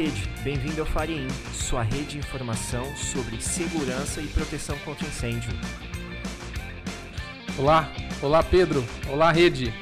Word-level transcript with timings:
Rede. 0.00 0.26
Bem-vindo 0.42 0.80
ao 0.80 0.86
Farein, 0.86 1.28
sua 1.52 1.82
rede 1.82 2.12
de 2.12 2.18
informação 2.20 2.86
sobre 2.96 3.38
segurança 3.38 4.22
e 4.22 4.26
proteção 4.28 4.78
contra 4.78 5.06
incêndio. 5.06 5.50
Olá, 7.58 7.86
olá 8.22 8.42
Pedro, 8.42 8.82
olá 9.12 9.30
rede. 9.30 9.74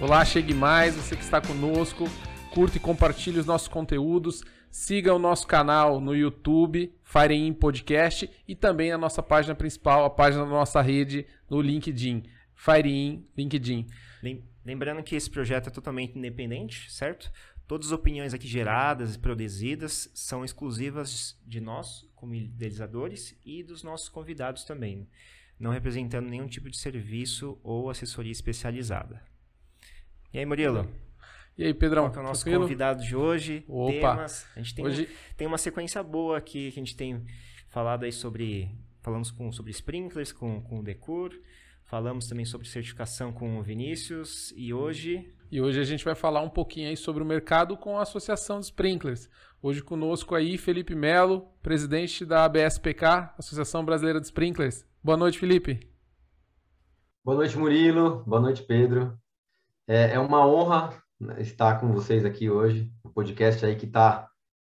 Olá, 0.00 0.24
chegue 0.24 0.52
mais, 0.52 0.96
você 0.96 1.14
que 1.14 1.22
está 1.22 1.40
conosco, 1.40 2.06
curta 2.52 2.76
e 2.76 2.80
compartilhe 2.80 3.38
os 3.38 3.46
nossos 3.46 3.68
conteúdos, 3.68 4.42
siga 4.68 5.14
o 5.14 5.18
nosso 5.20 5.46
canal 5.46 6.00
no 6.00 6.12
YouTube, 6.12 6.92
Farein 7.04 7.52
Podcast 7.52 8.28
e 8.48 8.56
também 8.56 8.90
a 8.90 8.98
nossa 8.98 9.22
página 9.22 9.54
principal, 9.54 10.04
a 10.04 10.10
página 10.10 10.42
da 10.42 10.50
nossa 10.50 10.82
rede 10.82 11.24
no 11.48 11.60
LinkedIn, 11.60 12.24
Farein 12.52 13.24
LinkedIn. 13.38 13.86
Lembrando 14.64 15.02
que 15.02 15.16
esse 15.16 15.28
projeto 15.28 15.68
é 15.68 15.70
totalmente 15.70 16.16
independente, 16.16 16.90
certo? 16.90 17.30
Todas 17.72 17.86
as 17.86 17.92
opiniões 17.92 18.34
aqui 18.34 18.46
geradas 18.46 19.14
e 19.14 19.18
produzidas 19.18 20.10
são 20.12 20.44
exclusivas 20.44 21.40
de 21.46 21.58
nós, 21.58 22.06
como 22.14 22.34
idealizadores, 22.34 23.34
e 23.46 23.62
dos 23.62 23.82
nossos 23.82 24.10
convidados 24.10 24.64
também, 24.64 25.08
não 25.58 25.70
representando 25.70 26.28
nenhum 26.28 26.46
tipo 26.46 26.68
de 26.68 26.76
serviço 26.76 27.58
ou 27.62 27.88
assessoria 27.88 28.30
especializada. 28.30 29.22
E 30.34 30.38
aí, 30.38 30.44
Murilo? 30.44 30.86
E 31.56 31.64
aí, 31.64 31.72
Pedrão? 31.72 32.10
Qual 32.10 32.16
é 32.16 32.20
o 32.20 32.28
nosso 32.28 32.42
tranquilo? 32.42 32.64
convidado 32.64 33.02
de 33.02 33.16
hoje? 33.16 33.64
Opa! 33.66 34.16
Temas. 34.16 34.46
A 34.54 34.58
gente 34.58 34.74
tem, 34.74 34.84
hoje... 34.84 35.08
tem 35.34 35.46
uma 35.46 35.56
sequência 35.56 36.02
boa 36.02 36.36
aqui 36.36 36.72
que 36.72 36.78
a 36.78 36.82
gente 36.82 36.94
tem 36.94 37.24
falado 37.70 38.04
aí 38.04 38.12
sobre. 38.12 38.68
Falamos 39.00 39.30
com, 39.30 39.50
sobre 39.50 39.70
sprinklers 39.70 40.30
com, 40.30 40.60
com 40.60 40.80
o 40.80 40.82
Decur. 40.82 41.32
Falamos 41.86 42.26
também 42.26 42.44
sobre 42.44 42.68
certificação 42.68 43.32
com 43.32 43.58
o 43.58 43.62
Vinícius. 43.62 44.52
E 44.58 44.74
hoje 44.74 45.32
e 45.52 45.60
hoje 45.60 45.78
a 45.78 45.84
gente 45.84 46.02
vai 46.02 46.14
falar 46.14 46.40
um 46.40 46.48
pouquinho 46.48 46.88
aí 46.88 46.96
sobre 46.96 47.22
o 47.22 47.26
mercado 47.26 47.76
com 47.76 47.98
a 47.98 48.02
Associação 48.02 48.58
de 48.58 48.64
Sprinklers. 48.64 49.28
Hoje 49.60 49.82
conosco 49.82 50.34
aí 50.34 50.56
Felipe 50.56 50.94
Melo, 50.94 51.42
presidente 51.62 52.24
da 52.24 52.46
ABSPK, 52.46 53.34
Associação 53.36 53.84
Brasileira 53.84 54.18
de 54.18 54.24
Sprinklers. 54.24 54.86
Boa 55.04 55.18
noite, 55.18 55.38
Felipe. 55.38 55.86
Boa 57.22 57.36
noite, 57.36 57.58
Murilo. 57.58 58.24
Boa 58.24 58.40
noite, 58.40 58.62
Pedro. 58.62 59.14
É, 59.86 60.14
é 60.14 60.18
uma 60.18 60.46
honra 60.46 60.96
estar 61.36 61.78
com 61.78 61.92
vocês 61.92 62.24
aqui 62.24 62.48
hoje. 62.48 62.90
O 63.04 63.08
um 63.10 63.12
podcast 63.12 63.66
aí 63.66 63.76
que 63.76 63.84
está 63.84 64.30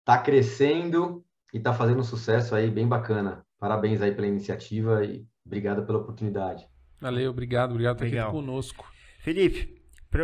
tá 0.04 0.18
crescendo 0.18 1.24
e 1.54 1.58
está 1.58 1.72
fazendo 1.72 2.00
um 2.00 2.04
sucesso 2.04 2.56
aí 2.56 2.72
bem 2.72 2.88
bacana. 2.88 3.46
Parabéns 3.60 4.02
aí 4.02 4.12
pela 4.12 4.26
iniciativa 4.26 5.06
e 5.06 5.24
obrigado 5.46 5.86
pela 5.86 6.00
oportunidade. 6.00 6.68
Valeu, 7.00 7.30
obrigado, 7.30 7.70
obrigado 7.70 7.98
por 7.98 8.08
estar 8.08 8.24
aqui 8.24 8.32
conosco. 8.32 8.92
Felipe, 9.20 9.83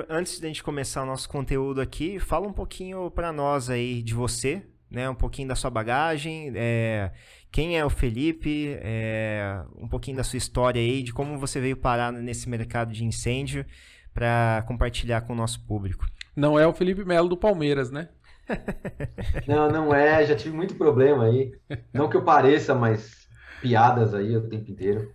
antes 0.09 0.40
de 0.40 0.45
a 0.45 0.48
gente 0.48 0.64
começar 0.64 1.04
o 1.04 1.06
nosso 1.06 1.28
conteúdo 1.28 1.82
aqui, 1.82 2.20
fala 2.20 2.48
um 2.48 2.54
pouquinho 2.54 3.09
para 3.09 3.32
nós 3.32 3.70
aí 3.70 4.02
de 4.02 4.14
você, 4.14 4.64
né? 4.90 5.09
Um 5.09 5.16
pouquinho 5.16 5.48
da 5.48 5.56
sua 5.56 5.70
bagagem, 5.70 6.52
é, 6.56 7.12
quem 7.52 7.78
é 7.78 7.86
o 7.86 7.90
Felipe, 7.90 8.78
é, 8.81 9.64
um 9.78 9.88
pouquinho 9.88 10.18
da 10.18 10.23
sua 10.23 10.38
história 10.38 10.81
aí, 10.81 11.02
de 11.02 11.14
como 11.14 11.38
você 11.38 11.59
veio 11.59 11.78
parar 11.78 12.12
nesse 12.12 12.48
mercado 12.48 12.94
de 12.94 13.04
incêndio 13.04 13.66
para 14.14 14.64
compartilhar 14.68 15.22
com 15.22 15.34
o 15.34 15.36
nosso 15.36 15.66
público. 15.66 16.06
Não 16.36 16.59
é 16.59 16.68
o 16.68 16.74
Felipe 16.74 17.03
Melo 17.03 17.28
do 17.28 17.38
Palmeiras, 17.38 17.90
né? 17.92 18.09
não, 19.48 19.70
não 19.70 19.94
é. 19.94 20.26
Já 20.26 20.36
tive 20.36 20.56
muito 20.56 20.76
problema 20.76 21.26
aí. 21.26 21.52
Não 21.94 22.09
que 22.09 22.18
eu 22.18 22.24
pareça, 22.24 22.74
mas 22.74 23.28
piadas 23.62 24.14
aí 24.14 24.36
o 24.36 24.48
tempo 24.48 24.72
inteiro. 24.72 25.12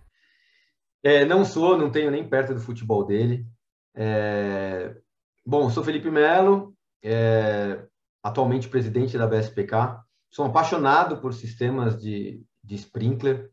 É, 1.03 1.23
não 1.23 1.45
sou, 1.45 1.77
não 1.77 1.91
tenho 1.91 2.11
nem 2.11 2.27
perto 2.27 2.53
do 2.53 2.59
futebol 2.59 3.05
dele. 3.05 3.45
É... 3.95 4.95
Bom, 5.45 5.69
sou 5.69 5.83
Felipe 5.83 6.11
Melo, 6.11 6.75
é... 7.03 7.85
atualmente 8.21 8.67
presidente 8.67 9.17
da 9.17 9.27
BSPK. 9.27 10.03
Sou 10.29 10.45
apaixonado 10.45 11.21
por 11.21 11.33
sistemas 11.33 12.01
de, 12.01 12.43
de 12.61 12.75
sprinkler, 12.75 13.49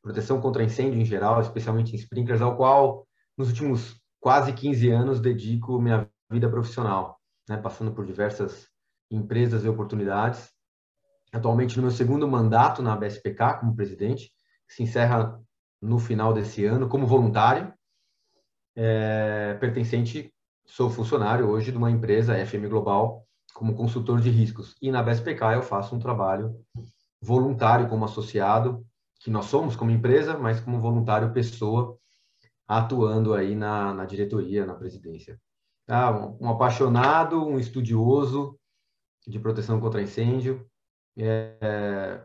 proteção 0.00 0.40
contra 0.40 0.64
incêndio 0.64 1.00
em 1.00 1.04
geral, 1.04 1.40
especialmente 1.40 1.92
em 1.92 1.96
sprinklers, 1.96 2.40
ao 2.40 2.56
qual 2.56 3.06
nos 3.36 3.48
últimos 3.48 4.00
quase 4.18 4.52
15 4.52 4.90
anos 4.90 5.20
dedico 5.20 5.80
minha 5.80 6.08
vida 6.30 6.48
profissional, 6.48 7.20
né? 7.48 7.56
passando 7.58 7.92
por 7.92 8.06
diversas 8.06 8.68
empresas 9.10 9.64
e 9.64 9.68
oportunidades. 9.68 10.50
Atualmente 11.32 11.76
no 11.76 11.82
meu 11.82 11.90
segundo 11.90 12.26
mandato 12.26 12.82
na 12.82 12.96
BSPK 12.96 13.58
como 13.60 13.76
presidente, 13.76 14.32
que 14.66 14.74
se 14.74 14.82
encerra 14.82 15.38
no 15.80 15.98
final 15.98 16.32
desse 16.32 16.64
ano 16.64 16.88
como 16.88 17.06
voluntário 17.06 17.72
é, 18.76 19.54
pertencente, 19.60 20.32
sou 20.64 20.90
funcionário 20.90 21.48
hoje 21.48 21.70
de 21.70 21.78
uma 21.78 21.90
empresa 21.90 22.34
FM 22.46 22.68
Global 22.68 23.26
como 23.52 23.74
consultor 23.74 24.20
de 24.20 24.30
riscos. 24.30 24.74
E 24.80 24.90
na 24.90 25.02
BSPK 25.02 25.54
eu 25.54 25.62
faço 25.62 25.94
um 25.94 25.98
trabalho 25.98 26.56
voluntário 27.20 27.88
como 27.88 28.04
associado, 28.04 28.84
que 29.20 29.30
nós 29.30 29.46
somos 29.46 29.76
como 29.76 29.90
empresa, 29.90 30.36
mas 30.36 30.60
como 30.60 30.80
voluntário 30.80 31.32
pessoa, 31.32 31.96
atuando 32.66 33.34
aí 33.34 33.54
na, 33.54 33.94
na 33.94 34.04
diretoria, 34.04 34.66
na 34.66 34.74
presidência. 34.74 35.38
Ah, 35.88 36.10
um, 36.10 36.46
um, 36.46 36.48
apaixonado, 36.48 37.44
um 37.44 37.58
estudioso 37.58 38.58
de 39.26 39.38
proteção 39.38 39.80
contra 39.80 40.02
incêndio. 40.02 40.66
É, 41.16 42.24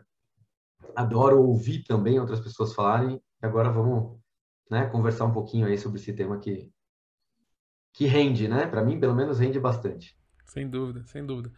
adoro 0.95 1.41
ouvir 1.41 1.83
também 1.83 2.19
outras 2.19 2.39
pessoas 2.39 2.73
falarem. 2.73 3.21
Agora 3.41 3.69
vamos 3.69 4.19
né, 4.69 4.87
conversar 4.87 5.25
um 5.25 5.31
pouquinho 5.31 5.67
aí 5.67 5.77
sobre 5.77 5.99
esse 5.99 6.13
tema 6.13 6.37
que, 6.37 6.69
que 7.93 8.05
rende, 8.05 8.47
né? 8.47 8.65
Para 8.67 8.83
mim, 8.83 8.99
pelo 8.99 9.15
menos, 9.15 9.39
rende 9.39 9.59
bastante. 9.59 10.17
Sem 10.45 10.67
dúvida, 10.67 11.03
sem 11.03 11.25
dúvida. 11.25 11.51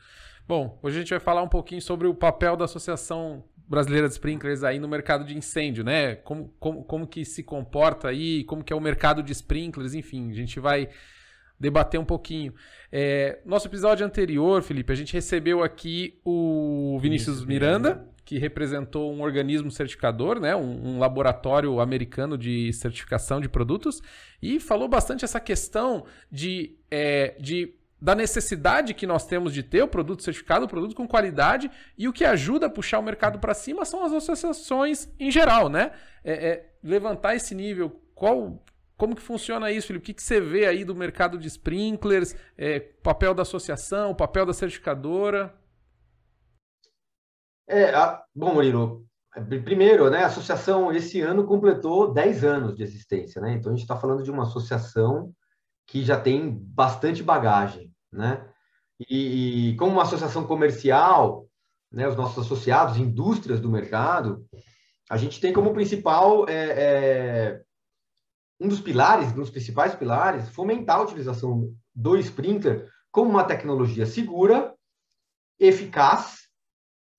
Bom, 0.48 0.80
hoje 0.82 0.98
a 0.98 1.00
gente 1.02 1.12
vai 1.12 1.20
falar 1.20 1.44
um 1.44 1.48
pouquinho 1.48 1.82
sobre 1.82 2.08
o 2.08 2.16
papel 2.16 2.58
da 2.58 2.66
Associação 2.66 3.44
Brasileira 3.68 4.08
de 4.08 4.14
Sprinklers 4.14 4.64
aí 4.64 4.80
no 4.80 4.88
mercado 4.88 5.24
de 5.24 5.38
incêndio, 5.38 5.84
né? 5.84 6.16
Como, 6.16 6.50
como, 6.60 6.84
como 6.84 7.08
que 7.08 7.24
se 7.24 7.44
comporta 7.44 8.08
aí, 8.08 8.44
como 8.46 8.64
que 8.64 8.74
é 8.74 8.76
o 8.76 8.82
mercado 8.82 9.22
de 9.22 9.32
sprinklers, 9.32 9.94
enfim, 9.94 10.32
a 10.32 10.34
gente 10.34 10.60
vai 10.60 10.90
debater 11.60 12.00
um 12.00 12.06
pouquinho. 12.06 12.54
É, 12.92 13.40
nosso 13.46 13.68
episódio 13.68 14.04
anterior, 14.04 14.64
Felipe, 14.64 14.92
a 14.92 14.96
gente 14.96 15.14
recebeu 15.14 15.62
aqui 15.62 16.20
o 16.26 16.98
Vinícius 17.00 17.46
Miranda, 17.46 18.10
que 18.30 18.38
representou 18.38 19.12
um 19.12 19.24
organismo 19.24 19.72
certificador, 19.72 20.40
né, 20.40 20.56
um, 20.56 20.90
um, 20.90 21.00
laboratório 21.00 21.80
americano 21.80 22.38
de 22.38 22.72
certificação 22.74 23.42
de 23.42 23.50
produtos, 23.50 24.04
e 24.40 24.60
falou 24.60 24.88
bastante 24.88 25.26
essa 25.26 25.40
questão 25.40 26.06
de, 26.32 26.78
é, 26.92 27.36
de 27.40 27.74
da 28.00 28.14
necessidade 28.14 28.94
que 28.94 29.08
nós 29.08 29.26
temos 29.26 29.52
de 29.52 29.64
ter 29.64 29.82
o 29.82 29.88
produto 29.88 30.22
certificado, 30.22 30.66
o 30.66 30.70
produto 30.70 30.96
com 30.96 31.08
qualidade, 31.08 31.72
e 31.98 32.08
o 32.08 32.14
que 32.14 32.24
ajuda 32.24 32.68
a 32.68 32.70
puxar 32.70 33.00
o 33.00 33.04
mercado 33.04 33.40
para 33.40 33.56
cima 33.56 33.84
são 33.84 34.06
as 34.06 34.14
associações 34.14 35.12
em 35.20 35.32
geral, 35.32 35.68
né? 35.68 35.92
É, 36.24 36.34
é 36.34 36.70
levantar 36.84 37.36
esse 37.36 37.56
nível. 37.56 38.00
Qual, 38.14 38.64
como 38.96 39.16
que 39.16 39.24
funciona 39.24 39.72
isso, 39.72 39.88
Felipe? 39.88 40.04
O 40.04 40.06
que, 40.06 40.14
que 40.14 40.22
você 40.22 40.40
vê 40.40 40.68
aí 40.68 40.86
do 40.86 40.94
mercado 40.94 41.36
de 41.36 41.48
sprinklers, 41.48 42.36
é, 42.56 42.80
papel 42.80 43.34
da 43.34 43.42
associação, 43.42 44.14
papel 44.14 44.46
da 44.46 44.54
certificadora? 44.54 45.52
É, 47.70 47.94
a, 47.94 48.24
bom, 48.34 48.56
Murilo, 48.56 49.06
primeiro, 49.64 50.10
né, 50.10 50.24
a 50.24 50.26
associação 50.26 50.92
esse 50.92 51.22
ano 51.22 51.46
completou 51.46 52.12
10 52.12 52.44
anos 52.44 52.76
de 52.76 52.82
existência, 52.82 53.40
né? 53.40 53.54
Então 53.54 53.72
a 53.72 53.76
gente 53.76 53.84
está 53.84 53.96
falando 53.96 54.24
de 54.24 54.32
uma 54.32 54.42
associação 54.42 55.32
que 55.86 56.04
já 56.04 56.20
tem 56.20 56.50
bastante 56.50 57.22
bagagem, 57.22 57.94
né? 58.12 58.44
E, 59.08 59.70
e, 59.70 59.76
como 59.78 59.92
uma 59.92 60.02
associação 60.02 60.48
comercial, 60.48 61.48
né, 61.92 62.08
os 62.08 62.16
nossos 62.16 62.44
associados, 62.44 62.98
indústrias 62.98 63.60
do 63.62 63.70
mercado, 63.70 64.44
a 65.08 65.16
gente 65.16 65.40
tem 65.40 65.54
como 65.54 65.72
principal 65.72 66.50
é, 66.50 66.54
é, 66.54 67.62
um 68.60 68.68
dos 68.68 68.82
pilares, 68.82 69.32
um 69.32 69.42
dos 69.42 69.52
principais 69.52 69.94
pilares, 69.94 70.50
fomentar 70.50 70.98
a 70.98 71.04
utilização 71.04 71.72
do 71.94 72.18
sprinkler 72.18 72.90
como 73.12 73.30
uma 73.30 73.44
tecnologia 73.44 74.08
segura, 74.08 74.74
eficaz 75.60 76.49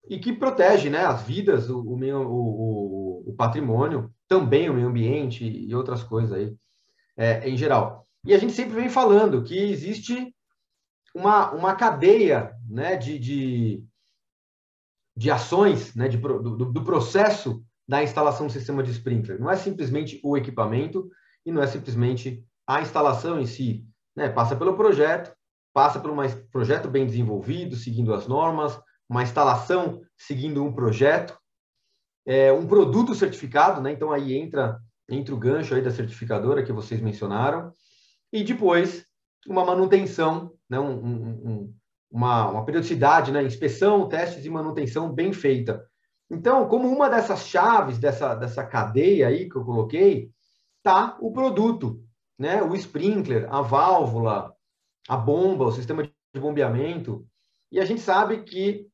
e 0.08 0.19
que 0.19 0.32
protege 0.32 0.91
né, 0.91 1.05
as 1.05 1.23
vidas, 1.23 1.69
o, 1.70 1.81
o, 1.81 1.94
o, 1.97 3.31
o 3.31 3.35
patrimônio, 3.35 4.12
também 4.26 4.69
o 4.69 4.75
meio 4.75 4.88
ambiente 4.88 5.44
e 5.44 5.75
outras 5.75 6.02
coisas 6.02 6.32
aí, 6.32 6.56
é, 7.17 7.49
em 7.49 7.56
geral. 7.56 8.06
E 8.25 8.35
a 8.35 8.38
gente 8.38 8.52
sempre 8.52 8.75
vem 8.75 8.88
falando 8.88 9.43
que 9.43 9.56
existe 9.56 10.35
uma, 11.14 11.50
uma 11.52 11.75
cadeia 11.75 12.55
né, 12.69 12.97
de, 12.97 13.19
de, 13.19 13.85
de 15.17 15.31
ações, 15.31 15.94
né, 15.94 16.08
de, 16.08 16.17
do, 16.17 16.41
do 16.41 16.85
processo 16.85 17.64
da 17.88 18.02
instalação 18.02 18.47
do 18.47 18.52
sistema 18.52 18.82
de 18.82 18.93
sprinkler. 18.93 19.41
Não 19.41 19.50
é 19.50 19.56
simplesmente 19.56 20.20
o 20.23 20.37
equipamento 20.37 21.11
e 21.44 21.50
não 21.50 21.62
é 21.62 21.67
simplesmente 21.67 22.44
a 22.67 22.81
instalação 22.81 23.41
em 23.41 23.47
si. 23.47 23.85
Né? 24.14 24.29
Passa 24.29 24.55
pelo 24.55 24.76
projeto, 24.76 25.35
passa 25.73 25.99
por 25.99 26.11
um 26.11 26.17
projeto 26.52 26.88
bem 26.88 27.05
desenvolvido, 27.05 27.75
seguindo 27.75 28.14
as 28.14 28.29
normas, 28.29 28.81
uma 29.11 29.25
instalação 29.25 30.01
seguindo 30.17 30.65
um 30.65 30.73
projeto, 30.73 31.37
é, 32.25 32.53
um 32.53 32.65
produto 32.65 33.12
certificado, 33.12 33.81
né? 33.81 33.91
Então 33.91 34.12
aí 34.12 34.35
entra 34.35 34.81
entra 35.11 35.35
o 35.35 35.39
gancho 35.39 35.75
aí 35.75 35.83
da 35.83 35.91
certificadora 35.91 36.62
que 36.62 36.73
vocês 36.73 37.01
mencionaram 37.01 37.73
e 38.33 38.45
depois 38.45 39.05
uma 39.49 39.65
manutenção, 39.65 40.53
né? 40.69 40.79
Um, 40.79 41.05
um, 41.05 41.75
uma, 42.09 42.51
uma 42.51 42.65
periodicidade, 42.65 43.33
né? 43.33 43.43
Inspeção, 43.43 44.09
testes 44.09 44.45
e 44.45 44.49
manutenção 44.49 45.12
bem 45.12 45.33
feita. 45.33 45.85
Então, 46.31 46.69
como 46.69 46.89
uma 46.89 47.09
dessas 47.09 47.49
chaves 47.49 47.99
dessa, 47.99 48.37
dessa 48.37 48.65
cadeia 48.65 49.27
aí 49.27 49.49
que 49.49 49.57
eu 49.57 49.65
coloquei, 49.65 50.31
tá 50.85 51.17
o 51.21 51.33
produto, 51.33 52.01
né? 52.39 52.62
O 52.62 52.77
sprinkler, 52.77 53.53
a 53.53 53.61
válvula, 53.61 54.55
a 55.09 55.17
bomba, 55.17 55.65
o 55.65 55.73
sistema 55.73 56.05
de 56.05 56.41
bombeamento. 56.41 57.27
E 57.73 57.81
a 57.81 57.85
gente 57.85 58.01
sabe 58.01 58.45
que 58.45 58.89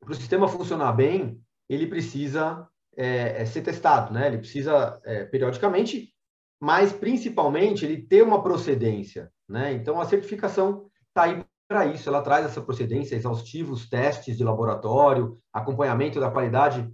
para 0.00 0.12
o 0.12 0.14
sistema 0.14 0.48
funcionar 0.48 0.92
bem, 0.92 1.40
ele 1.68 1.86
precisa 1.86 2.66
é, 2.96 3.42
é, 3.42 3.44
ser 3.44 3.62
testado, 3.62 4.12
né? 4.12 4.26
Ele 4.26 4.38
precisa 4.38 5.00
é, 5.04 5.24
periodicamente, 5.24 6.12
mas 6.60 6.92
principalmente 6.92 7.84
ele 7.84 8.02
ter 8.02 8.22
uma 8.22 8.42
procedência, 8.42 9.30
né? 9.48 9.72
Então 9.72 10.00
a 10.00 10.06
certificação 10.06 10.86
está 11.08 11.24
aí 11.24 11.44
para 11.68 11.86
isso. 11.86 12.08
Ela 12.08 12.22
traz 12.22 12.44
essa 12.44 12.60
procedência, 12.60 13.14
exaustivos 13.14 13.88
testes 13.88 14.36
de 14.36 14.42
laboratório, 14.42 15.38
acompanhamento 15.52 16.18
da 16.18 16.30
qualidade 16.30 16.90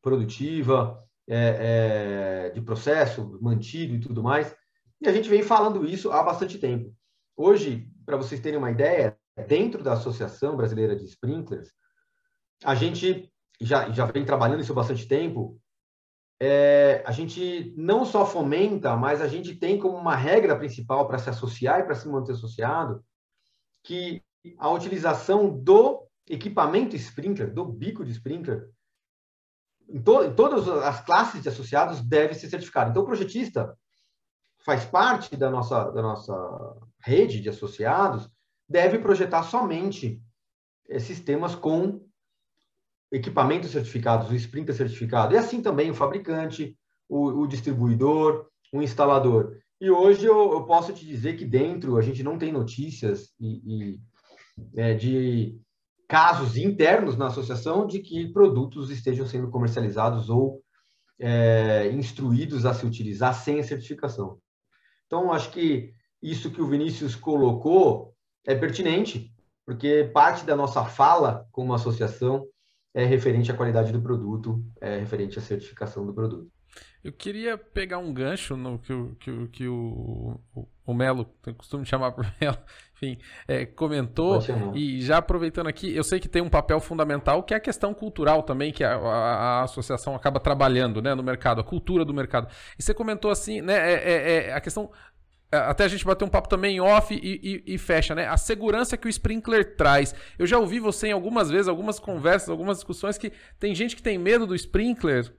produtiva, 0.00 0.96
é, 1.28 2.46
é, 2.48 2.50
de 2.50 2.60
processo 2.60 3.38
mantido 3.40 3.94
e 3.94 4.00
tudo 4.00 4.22
mais. 4.22 4.54
E 5.00 5.08
a 5.08 5.12
gente 5.12 5.28
vem 5.28 5.42
falando 5.42 5.84
isso 5.84 6.12
há 6.12 6.22
bastante 6.22 6.58
tempo. 6.58 6.94
Hoje, 7.36 7.88
para 8.04 8.16
vocês 8.16 8.40
terem 8.40 8.58
uma 8.58 8.70
ideia, 8.70 9.16
dentro 9.48 9.82
da 9.82 9.94
Associação 9.94 10.56
Brasileira 10.56 10.94
de 10.94 11.04
Sprinklers, 11.06 11.70
a 12.64 12.74
gente 12.74 13.30
já, 13.60 13.90
já 13.90 14.06
vem 14.06 14.24
trabalhando 14.24 14.60
isso 14.60 14.72
há 14.72 14.74
bastante 14.74 15.06
tempo. 15.06 15.60
É, 16.42 17.02
a 17.04 17.12
gente 17.12 17.74
não 17.76 18.04
só 18.04 18.24
fomenta, 18.24 18.96
mas 18.96 19.20
a 19.20 19.28
gente 19.28 19.54
tem 19.54 19.78
como 19.78 19.96
uma 19.96 20.16
regra 20.16 20.56
principal 20.56 21.06
para 21.06 21.18
se 21.18 21.28
associar 21.28 21.80
e 21.80 21.84
para 21.84 21.94
se 21.94 22.08
manter 22.08 22.32
associado 22.32 23.04
que 23.82 24.22
a 24.58 24.70
utilização 24.70 25.50
do 25.50 26.06
equipamento 26.26 26.96
sprinkler, 26.96 27.52
do 27.52 27.64
bico 27.64 28.04
de 28.04 28.12
sprinkler, 28.12 28.70
em, 29.88 30.00
to, 30.00 30.24
em 30.24 30.34
todas 30.34 30.66
as 30.68 31.04
classes 31.04 31.42
de 31.42 31.48
associados 31.48 32.00
deve 32.00 32.34
ser 32.34 32.48
certificado. 32.48 32.90
Então, 32.90 33.02
o 33.02 33.06
projetista 33.06 33.76
faz 34.64 34.84
parte 34.84 35.36
da 35.36 35.50
nossa, 35.50 35.90
da 35.90 36.00
nossa 36.00 36.76
rede 37.02 37.40
de 37.40 37.48
associados, 37.48 38.30
deve 38.68 38.98
projetar 38.98 39.42
somente 39.42 40.22
sistemas 40.98 41.54
com 41.54 42.08
equipamentos 43.10 43.70
certificados, 43.70 44.30
o 44.30 44.34
Sprinter 44.34 44.74
certificado, 44.74 45.34
e 45.34 45.38
assim 45.38 45.60
também 45.60 45.90
o 45.90 45.94
fabricante, 45.94 46.76
o, 47.08 47.42
o 47.42 47.46
distribuidor, 47.46 48.46
o 48.72 48.80
instalador. 48.82 49.56
E 49.80 49.90
hoje 49.90 50.26
eu, 50.26 50.52
eu, 50.52 50.64
posso 50.64 50.92
te 50.92 51.04
dizer 51.04 51.36
que 51.36 51.44
dentro 51.44 51.96
a 51.96 52.02
gente 52.02 52.22
não 52.22 52.38
tem 52.38 52.52
notícias 52.52 53.30
e, 53.40 53.94
e 53.94 54.00
é, 54.76 54.94
de 54.94 55.58
casos 56.06 56.56
internos 56.56 57.16
na 57.16 57.28
associação 57.28 57.86
de 57.86 58.00
que 58.00 58.32
produtos 58.32 58.90
estejam 58.90 59.26
sendo 59.26 59.48
comercializados 59.48 60.28
ou 60.28 60.60
é, 61.18 61.90
instruídos 61.92 62.66
a 62.66 62.74
se 62.74 62.84
utilizar 62.84 63.34
sem 63.34 63.60
a 63.60 63.64
certificação. 63.64 64.38
Então, 65.06 65.32
acho 65.32 65.50
que 65.50 65.94
isso 66.22 66.50
que 66.50 66.60
o 66.60 66.66
Vinícius 66.66 67.14
colocou 67.14 68.14
é 68.46 68.54
pertinente, 68.54 69.32
porque 69.64 70.10
parte 70.12 70.44
da 70.44 70.56
nossa 70.56 70.84
fala 70.84 71.46
como 71.52 71.74
associação 71.74 72.46
é 72.94 73.04
referente 73.04 73.50
à 73.50 73.54
qualidade 73.54 73.92
do 73.92 74.00
produto, 74.00 74.64
é 74.80 74.98
referente 74.98 75.38
à 75.38 75.42
certificação 75.42 76.04
do 76.04 76.12
produto. 76.12 76.50
Eu 77.02 77.12
queria 77.12 77.56
pegar 77.56 77.98
um 77.98 78.12
gancho 78.12 78.56
no 78.56 78.78
que, 78.78 78.92
o, 78.92 79.16
que, 79.18 79.48
que 79.48 79.66
o, 79.66 80.38
o, 80.54 80.68
o 80.86 80.94
Melo, 80.94 81.24
tem 81.42 81.54
costume 81.54 81.82
de 81.82 81.88
chamar 81.88 82.12
por 82.12 82.26
Melo, 82.38 82.58
enfim, 82.94 83.18
é, 83.48 83.64
comentou. 83.64 84.38
E 84.74 85.00
já 85.00 85.16
aproveitando 85.16 85.66
aqui, 85.66 85.94
eu 85.96 86.04
sei 86.04 86.20
que 86.20 86.28
tem 86.28 86.42
um 86.42 86.48
papel 86.48 86.78
fundamental 86.78 87.42
que 87.42 87.54
é 87.54 87.56
a 87.56 87.60
questão 87.60 87.94
cultural 87.94 88.42
também, 88.42 88.70
que 88.70 88.84
a, 88.84 88.96
a, 88.96 89.60
a 89.60 89.62
associação 89.62 90.14
acaba 90.14 90.38
trabalhando 90.38 91.00
né, 91.00 91.14
no 91.14 91.22
mercado, 91.22 91.60
a 91.62 91.64
cultura 91.64 92.04
do 92.04 92.12
mercado. 92.12 92.48
E 92.78 92.82
você 92.82 92.92
comentou 92.92 93.30
assim, 93.30 93.62
né, 93.62 93.74
é, 93.74 93.94
é, 93.94 94.46
é 94.48 94.52
a 94.52 94.60
questão 94.60 94.90
até 95.50 95.84
a 95.84 95.88
gente 95.88 96.04
bater 96.04 96.24
um 96.24 96.28
papo 96.28 96.48
também 96.48 96.80
off 96.80 97.12
e, 97.12 97.18
e, 97.66 97.74
e, 97.74 97.78
fecha, 97.78 98.14
né? 98.14 98.26
A 98.26 98.36
segurança 98.36 98.96
que 98.96 99.08
o 99.08 99.10
Sprinkler 99.10 99.76
traz. 99.76 100.14
Eu 100.38 100.46
já 100.46 100.58
ouvi 100.58 100.78
você 100.78 101.08
em 101.08 101.12
algumas 101.12 101.50
vezes, 101.50 101.66
algumas 101.66 101.98
conversas, 101.98 102.48
algumas 102.48 102.76
discussões 102.76 103.18
que 103.18 103.32
tem 103.58 103.74
gente 103.74 103.96
que 103.96 104.02
tem 104.02 104.16
medo 104.16 104.46
do 104.46 104.54
Sprinkler. 104.54 105.34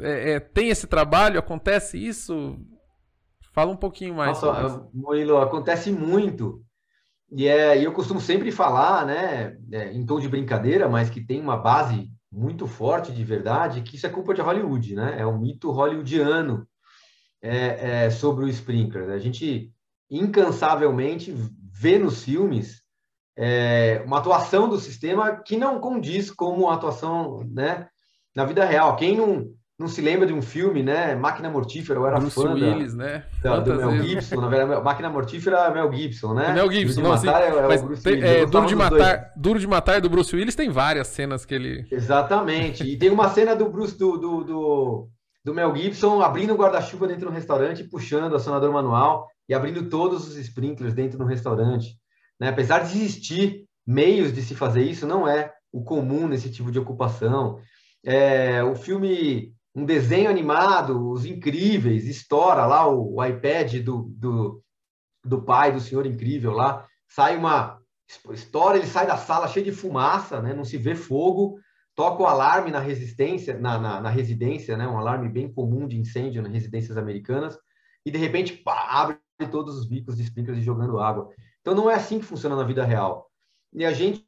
É, 0.00 0.32
é, 0.32 0.40
tem 0.40 0.70
esse 0.70 0.86
trabalho? 0.86 1.38
Acontece 1.38 1.96
isso? 1.96 2.58
Fala 3.52 3.70
um 3.70 3.76
pouquinho 3.76 4.14
mais. 4.14 4.42
Nossa, 4.42 4.88
Murilo, 4.92 5.38
acontece 5.38 5.92
muito. 5.92 6.60
E 7.30 7.46
é, 7.46 7.80
eu 7.80 7.92
costumo 7.92 8.20
sempre 8.20 8.50
falar, 8.50 9.06
né, 9.06 9.56
é, 9.72 9.92
em 9.92 10.04
tom 10.04 10.18
de 10.18 10.28
brincadeira, 10.28 10.88
mas 10.88 11.10
que 11.10 11.24
tem 11.24 11.40
uma 11.40 11.56
base 11.56 12.10
muito 12.30 12.66
forte 12.66 13.12
de 13.12 13.22
verdade, 13.22 13.82
que 13.82 13.94
isso 13.94 14.06
é 14.06 14.10
culpa 14.10 14.34
de 14.34 14.40
Hollywood, 14.40 14.96
né? 14.96 15.16
É 15.18 15.26
um 15.26 15.38
mito 15.38 15.70
hollywoodiano 15.70 16.66
é, 17.44 18.06
é, 18.06 18.10
sobre 18.10 18.46
o 18.46 18.48
sprinkler. 18.48 19.10
A 19.10 19.18
gente 19.18 19.70
incansavelmente 20.10 21.34
vê 21.70 21.98
nos 21.98 22.24
filmes 22.24 22.82
é, 23.36 24.02
uma 24.06 24.18
atuação 24.18 24.66
do 24.66 24.78
sistema 24.78 25.42
que 25.44 25.56
não 25.56 25.78
condiz 25.78 26.30
com 26.30 26.70
a 26.70 26.74
atuação 26.74 27.44
né, 27.52 27.86
na 28.34 28.46
vida 28.46 28.64
real. 28.64 28.96
Quem 28.96 29.14
não, 29.14 29.44
não 29.78 29.88
se 29.88 30.00
lembra 30.00 30.26
de 30.26 30.32
um 30.32 30.40
filme, 30.40 30.82
né? 30.82 31.14
Máquina 31.16 31.50
Mortífera, 31.50 31.98
eu 31.98 32.06
era 32.06 32.18
Bruce 32.18 32.34
fã 32.34 32.54
Willis, 32.54 32.94
da, 32.94 33.04
né? 33.04 33.24
Da, 33.42 33.60
do 33.60 33.74
Mel? 33.74 34.02
Gibson, 34.02 34.40
na 34.40 34.48
verdade, 34.48 34.82
Máquina 34.82 35.10
Mortífera 35.10 35.58
é 35.58 35.74
Mel 35.74 35.92
Gibson, 35.92 36.32
né? 36.32 36.54
Mel 36.54 36.72
Gibson, 36.72 37.02
Duro 37.02 37.18
de 37.18 37.26
não, 37.26 37.32
Matar 37.32 37.42
é, 37.42 37.48
é 37.48 37.68
mas 37.68 37.82
o 37.82 37.86
Bruce 37.86 38.02
tem, 38.02 38.14
Willis. 38.14 38.30
é, 38.30 38.46
Duro, 38.46 38.66
de 38.66 38.76
matar, 38.76 39.32
Duro 39.36 39.58
de 39.58 39.66
Matar 39.66 40.00
do 40.00 40.08
Bruce 40.08 40.34
Willis 40.34 40.54
tem 40.54 40.70
várias 40.70 41.08
cenas 41.08 41.44
que 41.44 41.54
ele... 41.54 41.86
Exatamente, 41.90 42.84
e 42.84 42.96
tem 42.96 43.10
uma 43.10 43.28
cena 43.28 43.54
do 43.54 43.68
Bruce, 43.68 43.98
do, 43.98 44.16
do, 44.16 44.44
do 44.44 45.08
do 45.44 45.52
Mel 45.52 45.76
Gibson 45.76 46.22
abrindo 46.22 46.54
o 46.54 46.56
guarda-chuva 46.56 47.06
dentro 47.06 47.26
do 47.26 47.32
restaurante, 47.32 47.84
puxando 47.84 48.32
o 48.32 48.36
acionador 48.36 48.72
manual 48.72 49.28
e 49.48 49.52
abrindo 49.54 49.88
todos 49.90 50.26
os 50.26 50.36
sprinklers 50.36 50.94
dentro 50.94 51.18
do 51.18 51.24
restaurante. 51.24 51.98
Né? 52.40 52.48
Apesar 52.48 52.80
de 52.80 52.96
existir 52.96 53.66
meios 53.86 54.32
de 54.32 54.42
se 54.42 54.54
fazer 54.54 54.82
isso, 54.82 55.06
não 55.06 55.28
é 55.28 55.52
o 55.70 55.84
comum 55.84 56.26
nesse 56.26 56.50
tipo 56.50 56.70
de 56.70 56.78
ocupação. 56.78 57.60
É, 58.02 58.62
o 58.64 58.74
filme, 58.74 59.52
um 59.74 59.84
desenho 59.84 60.30
animado, 60.30 61.10
Os 61.10 61.26
Incríveis, 61.26 62.06
estoura 62.06 62.64
lá 62.64 62.88
o, 62.88 63.16
o 63.16 63.24
iPad 63.24 63.82
do, 63.82 64.10
do, 64.16 64.62
do 65.22 65.42
pai 65.42 65.72
do 65.72 65.80
Senhor 65.80 66.06
Incrível 66.06 66.52
lá, 66.52 66.86
sai 67.08 67.36
uma 67.36 67.78
história, 68.32 68.78
ele 68.78 68.86
sai 68.86 69.06
da 69.06 69.16
sala 69.16 69.48
cheio 69.48 69.64
de 69.64 69.72
fumaça, 69.72 70.40
né? 70.40 70.54
não 70.54 70.64
se 70.64 70.78
vê 70.78 70.94
fogo, 70.94 71.58
toca 71.94 72.22
o 72.22 72.26
alarme 72.26 72.70
na 72.70 72.80
resistência, 72.80 73.58
na, 73.58 73.78
na, 73.78 74.00
na, 74.00 74.10
residência, 74.10 74.76
né? 74.76 74.86
um 74.86 74.98
alarme 74.98 75.28
bem 75.28 75.52
comum 75.52 75.86
de 75.86 75.98
incêndio 75.98 76.42
nas 76.42 76.52
residências 76.52 76.96
americanas, 76.96 77.58
e 78.04 78.10
de 78.10 78.18
repente 78.18 78.52
pá, 78.52 78.86
abre 78.90 79.18
todos 79.50 79.76
os 79.78 79.86
bicos 79.86 80.16
de 80.16 80.22
sprinklers 80.22 80.58
e 80.58 80.62
jogando 80.64 80.98
água. 80.98 81.28
Então 81.60 81.74
não 81.74 81.90
é 81.90 81.94
assim 81.94 82.18
que 82.18 82.24
funciona 82.24 82.56
na 82.56 82.64
vida 82.64 82.84
real. 82.84 83.30
E 83.72 83.84
a 83.84 83.92
gente, 83.92 84.26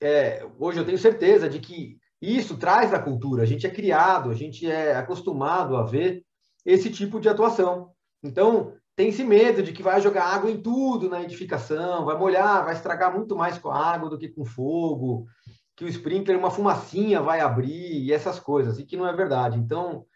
é, 0.00 0.46
hoje 0.58 0.78
eu 0.78 0.84
tenho 0.84 0.98
certeza 0.98 1.48
de 1.48 1.60
que 1.60 1.98
isso 2.20 2.56
traz 2.56 2.90
da 2.90 2.98
cultura, 2.98 3.42
a 3.42 3.46
gente 3.46 3.66
é 3.66 3.70
criado, 3.70 4.30
a 4.30 4.34
gente 4.34 4.68
é 4.68 4.96
acostumado 4.96 5.76
a 5.76 5.84
ver 5.84 6.24
esse 6.64 6.90
tipo 6.90 7.20
de 7.20 7.28
atuação. 7.28 7.90
Então, 8.22 8.74
tem-se 8.96 9.22
medo 9.22 9.62
de 9.62 9.72
que 9.72 9.82
vai 9.82 10.00
jogar 10.00 10.24
água 10.24 10.50
em 10.50 10.60
tudo 10.60 11.08
na 11.08 11.22
edificação, 11.22 12.06
vai 12.06 12.18
molhar, 12.18 12.64
vai 12.64 12.74
estragar 12.74 13.14
muito 13.14 13.36
mais 13.36 13.58
com 13.58 13.70
a 13.70 13.78
água 13.78 14.08
do 14.08 14.18
que 14.18 14.28
com 14.28 14.44
fogo, 14.44 15.26
que 15.76 15.84
o 15.84 15.88
sprinkler, 15.88 16.38
uma 16.38 16.50
fumacinha 16.50 17.20
vai 17.20 17.40
abrir 17.40 18.02
e 18.02 18.10
essas 18.10 18.40
coisas, 18.40 18.78
e 18.78 18.84
que 18.84 18.96
não 18.96 19.06
é 19.06 19.14
verdade. 19.14 19.58
Então, 19.58 20.06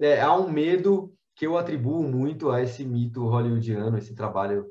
é, 0.00 0.20
há 0.20 0.32
um 0.34 0.48
medo 0.48 1.12
que 1.34 1.44
eu 1.44 1.58
atribuo 1.58 2.04
muito 2.04 2.50
a 2.50 2.62
esse 2.62 2.84
mito 2.84 3.26
hollywoodiano, 3.26 3.98
esse 3.98 4.14
trabalho 4.14 4.66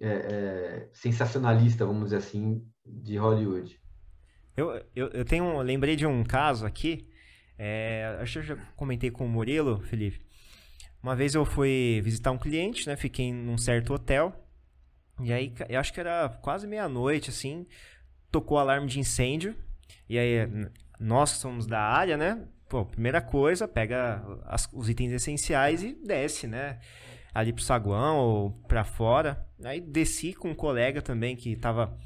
é, 0.00 0.08
é, 0.08 0.88
sensacionalista, 0.92 1.84
vamos 1.84 2.04
dizer 2.04 2.16
assim, 2.16 2.64
de 2.84 3.18
Hollywood. 3.18 3.78
Eu, 4.56 4.70
eu, 4.96 5.08
eu 5.08 5.24
tenho, 5.24 5.60
lembrei 5.60 5.96
de 5.96 6.06
um 6.06 6.24
caso 6.24 6.64
aqui, 6.64 7.06
é, 7.58 8.16
acho 8.20 8.34
que 8.34 8.38
eu 8.38 8.56
já 8.56 8.56
comentei 8.74 9.10
com 9.10 9.26
o 9.26 9.28
Murilo, 9.28 9.82
Felipe. 9.82 10.26
Uma 11.02 11.14
vez 11.14 11.34
eu 11.34 11.44
fui 11.44 12.00
visitar 12.02 12.32
um 12.32 12.38
cliente, 12.38 12.88
né? 12.88 12.96
Fiquei 12.96 13.32
num 13.32 13.56
certo 13.56 13.94
hotel. 13.94 14.32
E 15.20 15.32
aí, 15.32 15.52
eu 15.68 15.78
acho 15.78 15.92
que 15.92 16.00
era 16.00 16.28
quase 16.42 16.66
meia-noite, 16.66 17.30
assim 17.30 17.66
tocou 18.30 18.56
o 18.56 18.60
alarme 18.60 18.86
de 18.86 18.98
incêndio. 18.98 19.54
E 20.08 20.18
aí, 20.18 20.48
nós 20.98 21.30
somos 21.30 21.66
da 21.66 21.80
área, 21.80 22.16
né? 22.16 22.42
Pô, 22.68 22.84
primeira 22.84 23.20
coisa, 23.20 23.66
pega 23.66 24.22
as, 24.44 24.68
os 24.72 24.88
itens 24.88 25.12
essenciais 25.12 25.82
e 25.82 25.94
desce, 25.94 26.46
né? 26.46 26.78
Ali 27.32 27.52
pro 27.52 27.62
saguão 27.62 28.16
ou 28.18 28.50
pra 28.66 28.84
fora. 28.84 29.46
Aí 29.64 29.80
desci 29.80 30.34
com 30.34 30.50
um 30.50 30.54
colega 30.54 31.00
também 31.00 31.36
que 31.36 31.56
tava. 31.56 31.96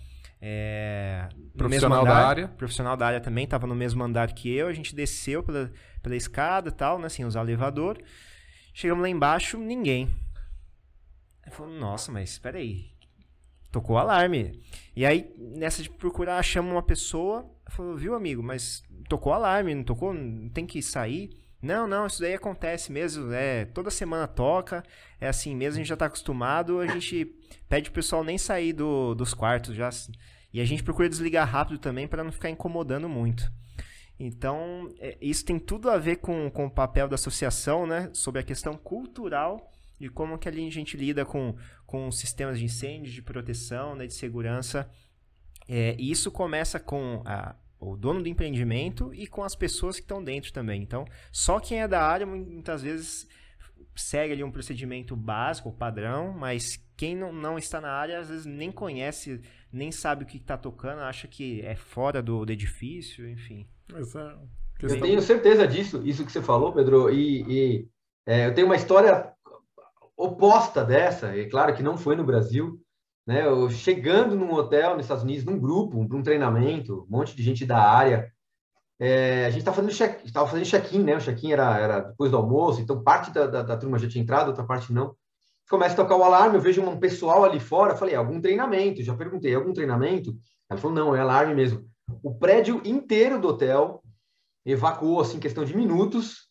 É, 0.44 1.28
profissional 1.56 2.02
andar, 2.02 2.14
da 2.14 2.26
área. 2.26 2.48
Profissional 2.48 2.96
da 2.96 3.06
área 3.06 3.20
também, 3.20 3.46
tava 3.46 3.66
no 3.66 3.74
mesmo 3.74 4.02
andar 4.02 4.32
que 4.32 4.52
eu. 4.52 4.68
A 4.68 4.72
gente 4.72 4.94
desceu 4.94 5.42
pela, 5.42 5.72
pela 6.02 6.16
escada 6.16 6.68
e 6.68 6.72
tal, 6.72 6.98
né? 6.98 7.08
Sem 7.08 7.24
usar 7.24 7.40
o 7.40 7.44
elevador. 7.44 7.98
Chegamos 8.74 9.02
lá 9.02 9.08
embaixo, 9.08 9.58
ninguém. 9.58 10.08
Eu 11.46 11.52
falei, 11.52 11.78
nossa, 11.78 12.10
mas 12.12 12.30
espera 12.30 12.58
aí 12.58 12.91
tocou 13.72 13.96
o 13.96 13.98
alarme. 13.98 14.60
E 14.94 15.04
aí, 15.04 15.34
nessa 15.38 15.82
de 15.82 15.90
procurar, 15.90 16.40
chama 16.42 16.70
uma 16.70 16.82
pessoa, 16.82 17.50
falou, 17.68 17.96
viu, 17.96 18.14
amigo, 18.14 18.42
mas 18.42 18.84
tocou 19.08 19.32
o 19.32 19.34
alarme, 19.34 19.74
não 19.74 19.82
tocou? 19.82 20.14
Tem 20.52 20.66
que 20.66 20.82
sair? 20.82 21.30
Não, 21.60 21.86
não, 21.86 22.06
isso 22.06 22.20
daí 22.20 22.34
acontece 22.34 22.90
mesmo, 22.90 23.32
é, 23.32 23.64
toda 23.64 23.88
semana 23.88 24.26
toca, 24.26 24.82
é 25.20 25.28
assim 25.28 25.54
mesmo, 25.54 25.74
a 25.74 25.78
gente 25.78 25.88
já 25.88 25.96
tá 25.96 26.06
acostumado, 26.06 26.80
a 26.80 26.86
gente 26.88 27.36
pede 27.68 27.84
pro 27.84 28.02
pessoal 28.02 28.24
nem 28.24 28.36
sair 28.36 28.72
do, 28.72 29.14
dos 29.14 29.32
quartos 29.32 29.76
já, 29.76 29.88
e 30.52 30.60
a 30.60 30.64
gente 30.64 30.82
procura 30.82 31.08
desligar 31.08 31.48
rápido 31.48 31.78
também 31.78 32.08
para 32.08 32.24
não 32.24 32.32
ficar 32.32 32.50
incomodando 32.50 33.08
muito. 33.08 33.48
Então, 34.18 34.88
é, 34.98 35.16
isso 35.20 35.44
tem 35.44 35.56
tudo 35.56 35.88
a 35.88 35.98
ver 35.98 36.16
com, 36.16 36.50
com 36.50 36.66
o 36.66 36.70
papel 36.70 37.06
da 37.06 37.14
associação, 37.14 37.86
né, 37.86 38.10
sobre 38.12 38.40
a 38.40 38.44
questão 38.44 38.74
cultural 38.74 39.70
e 40.06 40.08
como 40.08 40.38
que 40.38 40.48
a 40.48 40.52
gente 40.52 40.96
lida 40.96 41.24
com, 41.24 41.56
com 41.86 42.10
sistemas 42.10 42.58
de 42.58 42.64
incêndio, 42.64 43.12
de 43.12 43.22
proteção, 43.22 43.94
né, 43.94 44.06
de 44.06 44.14
segurança. 44.14 44.90
É, 45.68 45.94
e 45.98 46.10
isso 46.10 46.30
começa 46.30 46.80
com 46.80 47.22
a, 47.24 47.54
o 47.78 47.96
dono 47.96 48.22
do 48.22 48.28
empreendimento 48.28 49.12
e 49.14 49.26
com 49.26 49.42
as 49.42 49.54
pessoas 49.54 49.96
que 49.96 50.02
estão 50.02 50.22
dentro 50.22 50.52
também. 50.52 50.82
Então, 50.82 51.04
só 51.30 51.58
quem 51.58 51.80
é 51.80 51.88
da 51.88 52.02
área 52.02 52.26
muitas 52.26 52.82
vezes 52.82 53.28
segue 53.94 54.32
ali 54.32 54.44
um 54.44 54.50
procedimento 54.50 55.14
básico, 55.14 55.72
padrão, 55.72 56.32
mas 56.32 56.82
quem 56.96 57.16
não, 57.16 57.32
não 57.32 57.58
está 57.58 57.80
na 57.80 57.90
área 57.90 58.20
às 58.20 58.28
vezes 58.28 58.46
nem 58.46 58.70
conhece, 58.70 59.40
nem 59.72 59.90
sabe 59.90 60.24
o 60.24 60.26
que 60.26 60.36
está 60.36 60.56
tocando, 60.56 61.00
acha 61.00 61.26
que 61.26 61.60
é 61.62 61.74
fora 61.74 62.22
do, 62.22 62.44
do 62.44 62.52
edifício, 62.52 63.28
enfim. 63.28 63.66
É 63.92 64.00
eu 64.82 65.00
tenho 65.00 65.22
certeza 65.22 65.66
disso, 65.66 66.02
isso 66.04 66.24
que 66.24 66.32
você 66.32 66.42
falou, 66.42 66.72
Pedro, 66.72 67.10
e, 67.10 67.42
e 67.48 67.88
é, 68.26 68.46
eu 68.46 68.54
tenho 68.54 68.66
uma 68.66 68.76
história 68.76 69.32
oposta 70.24 70.84
dessa, 70.84 71.36
é 71.36 71.44
claro 71.46 71.74
que 71.74 71.82
não 71.82 71.96
foi 71.96 72.16
no 72.16 72.24
Brasil, 72.24 72.80
né? 73.26 73.46
Eu 73.46 73.70
chegando 73.70 74.34
num 74.36 74.52
hotel 74.52 74.94
nos 74.94 75.04
Estados 75.04 75.24
Unidos, 75.24 75.44
num 75.44 75.58
grupo, 75.58 76.06
para 76.06 76.16
um 76.16 76.22
treinamento, 76.22 77.06
um 77.08 77.16
monte 77.16 77.34
de 77.36 77.42
gente 77.42 77.64
da 77.64 77.78
área. 77.78 78.32
É, 78.98 79.46
a 79.46 79.50
gente 79.50 79.60
estava 79.60 79.76
fazendo 79.76 79.94
check, 79.94 80.24
estava 80.24 80.48
fazendo 80.48 80.66
check-in, 80.66 81.02
né? 81.02 81.16
O 81.16 81.20
check-in 81.20 81.52
era, 81.52 81.78
era 81.78 82.00
depois 82.00 82.30
do 82.30 82.36
almoço, 82.36 82.80
então 82.80 83.02
parte 83.02 83.32
da, 83.32 83.46
da, 83.46 83.62
da, 83.62 83.76
turma 83.76 83.98
já 83.98 84.08
tinha 84.08 84.22
entrado, 84.22 84.48
outra 84.48 84.64
parte 84.64 84.92
não. 84.92 85.16
Começa 85.68 85.94
a 85.94 85.96
tocar 85.96 86.16
o 86.16 86.22
alarme, 86.22 86.56
eu 86.56 86.60
vejo 86.60 86.82
um 86.82 86.98
pessoal 86.98 87.44
ali 87.44 87.58
fora, 87.58 87.96
falei, 87.96 88.14
algum 88.14 88.40
treinamento? 88.40 89.02
Já 89.02 89.14
perguntei, 89.16 89.54
algum 89.54 89.72
treinamento? 89.72 90.36
Ela 90.68 90.78
falou, 90.78 90.94
não, 90.94 91.16
é 91.16 91.20
alarme 91.20 91.54
mesmo. 91.54 91.88
O 92.22 92.34
prédio 92.34 92.82
inteiro 92.84 93.40
do 93.40 93.48
hotel 93.48 94.02
evacuou, 94.64 95.20
assim, 95.20 95.40
questão 95.40 95.64
de 95.64 95.76
minutos. 95.76 96.48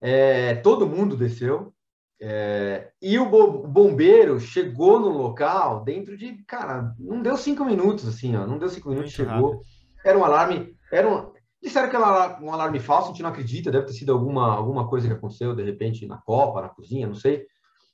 É, 0.00 0.54
todo 0.56 0.86
mundo 0.86 1.16
desceu, 1.16 1.74
é, 2.22 2.90
e 3.00 3.18
o 3.18 3.24
bombeiro 3.66 4.38
chegou 4.38 5.00
no 5.00 5.08
local 5.08 5.82
dentro 5.82 6.18
de, 6.18 6.34
cara, 6.44 6.94
não 6.98 7.22
deu 7.22 7.34
cinco 7.36 7.64
minutos, 7.64 8.06
assim, 8.06 8.36
ó, 8.36 8.46
não 8.46 8.58
deu 8.58 8.68
cinco 8.68 8.90
minutos, 8.90 9.16
Muito 9.16 9.30
chegou. 9.30 9.52
Rápido. 9.52 9.70
Era 10.04 10.18
um 10.18 10.24
alarme, 10.24 10.76
era 10.92 11.08
um, 11.08 11.32
disseram 11.62 11.88
que 11.88 11.96
era 11.96 12.38
um 12.42 12.52
alarme 12.52 12.78
falso, 12.78 13.08
a 13.08 13.12
gente 13.12 13.22
não 13.22 13.30
acredita, 13.30 13.70
deve 13.70 13.86
ter 13.86 13.94
sido 13.94 14.12
alguma, 14.12 14.54
alguma 14.54 14.86
coisa 14.86 15.08
que 15.08 15.14
aconteceu, 15.14 15.54
de 15.54 15.62
repente, 15.62 16.06
na 16.06 16.18
copa, 16.18 16.60
na 16.60 16.68
cozinha, 16.68 17.06
não 17.06 17.14
sei, 17.14 17.46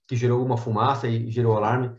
que 0.08 0.16
gerou 0.16 0.38
alguma 0.38 0.56
fumaça 0.56 1.06
e 1.06 1.30
gerou 1.30 1.56
alarme. 1.56 1.92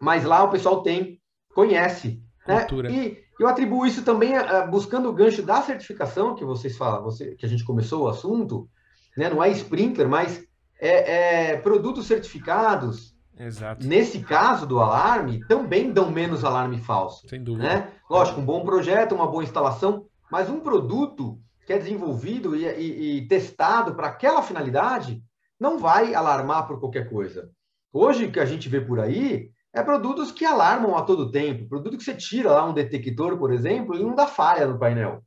Mas 0.00 0.24
lá 0.24 0.42
o 0.42 0.50
pessoal 0.50 0.82
tem, 0.82 1.20
conhece, 1.54 2.22
né? 2.46 2.66
E 2.90 3.18
eu 3.38 3.46
atribuo 3.46 3.86
isso 3.86 4.02
também 4.02 4.32
buscando 4.70 5.08
o 5.10 5.12
gancho 5.12 5.42
da 5.42 5.60
certificação 5.60 6.34
que 6.34 6.44
vocês 6.44 6.76
falam, 6.76 7.02
você, 7.02 7.34
que 7.34 7.44
a 7.44 7.48
gente 7.48 7.64
começou 7.64 8.04
o 8.04 8.08
assunto, 8.08 8.68
né? 9.16 9.28
Não 9.28 9.42
é 9.42 9.50
sprinkler, 9.50 10.08
mas 10.08 10.45
é, 10.80 11.52
é, 11.52 11.56
produtos 11.56 12.06
certificados, 12.06 13.14
Exato. 13.38 13.86
nesse 13.86 14.20
caso 14.20 14.66
do 14.66 14.80
alarme, 14.80 15.40
também 15.46 15.92
dão 15.92 16.10
menos 16.10 16.44
alarme 16.44 16.78
falso. 16.78 17.28
Sem 17.28 17.42
dúvida. 17.42 17.68
Né? 17.68 17.92
Lógico, 18.08 18.40
um 18.40 18.44
bom 18.44 18.64
projeto, 18.64 19.14
uma 19.14 19.26
boa 19.26 19.42
instalação, 19.42 20.06
mas 20.30 20.48
um 20.48 20.60
produto 20.60 21.38
que 21.66 21.72
é 21.72 21.78
desenvolvido 21.78 22.54
e, 22.54 22.64
e, 22.64 23.18
e 23.18 23.28
testado 23.28 23.94
para 23.94 24.08
aquela 24.08 24.42
finalidade 24.42 25.22
não 25.58 25.78
vai 25.78 26.14
alarmar 26.14 26.66
por 26.66 26.78
qualquer 26.78 27.10
coisa. 27.10 27.50
Hoje, 27.92 28.26
o 28.26 28.32
que 28.32 28.40
a 28.40 28.44
gente 28.44 28.68
vê 28.68 28.80
por 28.80 29.00
aí 29.00 29.50
é 29.74 29.82
produtos 29.82 30.30
que 30.30 30.44
alarmam 30.44 30.96
a 30.96 31.02
todo 31.02 31.30
tempo. 31.30 31.68
Produto 31.68 31.96
que 31.96 32.04
você 32.04 32.14
tira 32.14 32.52
lá 32.52 32.64
um 32.64 32.74
detector, 32.74 33.36
por 33.36 33.52
exemplo, 33.52 33.94
e 33.94 34.02
não 34.02 34.14
dá 34.14 34.26
falha 34.26 34.66
no 34.66 34.78
painel. 34.78 35.22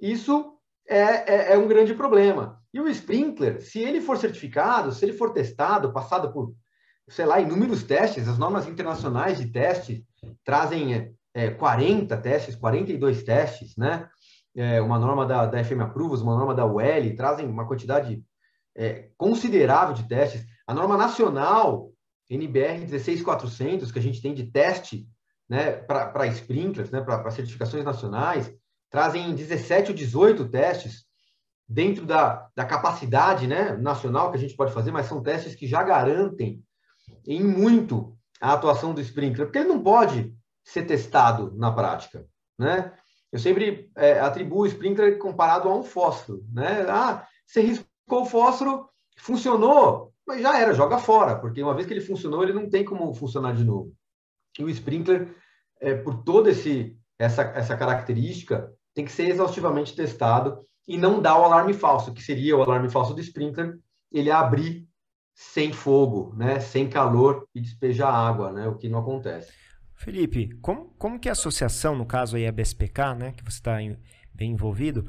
Isso 0.00 0.57
é, 0.88 1.00
é, 1.00 1.52
é 1.52 1.58
um 1.58 1.68
grande 1.68 1.94
problema. 1.94 2.58
E 2.72 2.80
o 2.80 2.88
sprinkler, 2.88 3.60
se 3.60 3.78
ele 3.78 4.00
for 4.00 4.16
certificado, 4.16 4.92
se 4.92 5.04
ele 5.04 5.12
for 5.12 5.32
testado, 5.32 5.92
passado 5.92 6.32
por, 6.32 6.54
sei 7.08 7.26
lá, 7.26 7.40
inúmeros 7.40 7.82
testes, 7.82 8.28
as 8.28 8.38
normas 8.38 8.66
internacionais 8.66 9.38
de 9.38 9.46
teste 9.46 10.04
trazem 10.44 11.14
é, 11.34 11.50
40 11.50 12.16
testes, 12.16 12.56
42 12.56 13.22
testes, 13.22 13.76
né? 13.76 14.08
É, 14.56 14.80
uma 14.80 14.98
norma 14.98 15.24
da, 15.24 15.46
da 15.46 15.62
FM 15.62 15.82
Approvals, 15.82 16.20
uma 16.20 16.36
norma 16.36 16.54
da 16.54 16.66
UL, 16.66 17.16
trazem 17.16 17.46
uma 17.46 17.66
quantidade 17.66 18.20
é, 18.76 19.08
considerável 19.16 19.94
de 19.94 20.08
testes. 20.08 20.44
A 20.66 20.74
norma 20.74 20.96
nacional, 20.96 21.90
NBR 22.28 22.86
16400, 22.88 23.92
que 23.92 23.98
a 23.98 24.02
gente 24.02 24.20
tem 24.20 24.34
de 24.34 24.50
teste 24.50 25.06
né, 25.48 25.72
para 25.72 26.26
sprinklers, 26.26 26.90
né, 26.90 27.00
para 27.00 27.30
certificações 27.30 27.84
nacionais, 27.84 28.52
trazem 28.90 29.34
17 29.34 29.90
ou 29.90 29.96
18 29.96 30.48
testes 30.48 31.06
dentro 31.68 32.06
da, 32.06 32.48
da 32.56 32.64
capacidade 32.64 33.46
né, 33.46 33.76
nacional 33.76 34.30
que 34.30 34.38
a 34.38 34.40
gente 34.40 34.56
pode 34.56 34.72
fazer, 34.72 34.90
mas 34.90 35.06
são 35.06 35.22
testes 35.22 35.54
que 35.54 35.66
já 35.66 35.82
garantem 35.82 36.62
em 37.26 37.42
muito 37.44 38.16
a 38.40 38.54
atuação 38.54 38.94
do 38.94 39.00
sprinkler, 39.00 39.46
porque 39.46 39.58
ele 39.58 39.68
não 39.68 39.82
pode 39.82 40.34
ser 40.64 40.86
testado 40.86 41.54
na 41.56 41.72
prática, 41.72 42.26
né? 42.58 42.92
Eu 43.30 43.38
sempre 43.38 43.90
é, 43.94 44.18
atribuo 44.20 44.62
o 44.62 44.66
sprinkler 44.66 45.18
comparado 45.18 45.68
a 45.68 45.76
um 45.76 45.82
fósforo, 45.82 46.44
né? 46.50 46.86
Ah, 46.88 47.26
você 47.46 47.60
riscou 47.60 48.22
o 48.22 48.24
fósforo, 48.24 48.88
funcionou, 49.18 50.12
mas 50.26 50.40
já 50.40 50.58
era, 50.58 50.72
joga 50.72 50.98
fora, 50.98 51.38
porque 51.38 51.62
uma 51.62 51.74
vez 51.74 51.86
que 51.86 51.92
ele 51.92 52.00
funcionou, 52.00 52.42
ele 52.42 52.52
não 52.52 52.70
tem 52.70 52.84
como 52.84 53.12
funcionar 53.12 53.54
de 53.54 53.64
novo. 53.64 53.92
E 54.58 54.64
o 54.64 54.70
sprinkler, 54.70 55.34
é, 55.80 55.94
por 55.94 56.22
toda 56.22 56.50
essa, 56.50 57.42
essa 57.42 57.76
característica, 57.76 58.72
tem 58.98 59.04
que 59.04 59.12
ser 59.12 59.28
exaustivamente 59.28 59.94
testado 59.94 60.58
e 60.84 60.98
não 60.98 61.22
dar 61.22 61.38
o 61.38 61.44
alarme 61.44 61.72
falso, 61.72 62.12
que 62.12 62.20
seria 62.20 62.56
o 62.56 62.62
alarme 62.64 62.90
falso 62.90 63.14
do 63.14 63.20
sprinkler, 63.20 63.78
ele 64.10 64.28
abrir 64.28 64.88
sem 65.32 65.72
fogo, 65.72 66.34
né, 66.36 66.58
sem 66.58 66.88
calor 66.90 67.46
e 67.54 67.60
despejar 67.60 68.12
água, 68.12 68.50
né, 68.50 68.66
o 68.66 68.74
que 68.74 68.88
não 68.88 68.98
acontece. 68.98 69.52
Felipe, 69.94 70.48
como, 70.60 70.86
como 70.98 71.20
que 71.20 71.28
a 71.28 71.32
associação, 71.32 71.94
no 71.94 72.04
caso 72.04 72.34
aí 72.34 72.44
a 72.44 72.50
BSPK, 72.50 73.14
né, 73.16 73.32
que 73.36 73.44
você 73.44 73.58
está 73.58 73.76
bem 74.34 74.50
envolvido, 74.50 75.08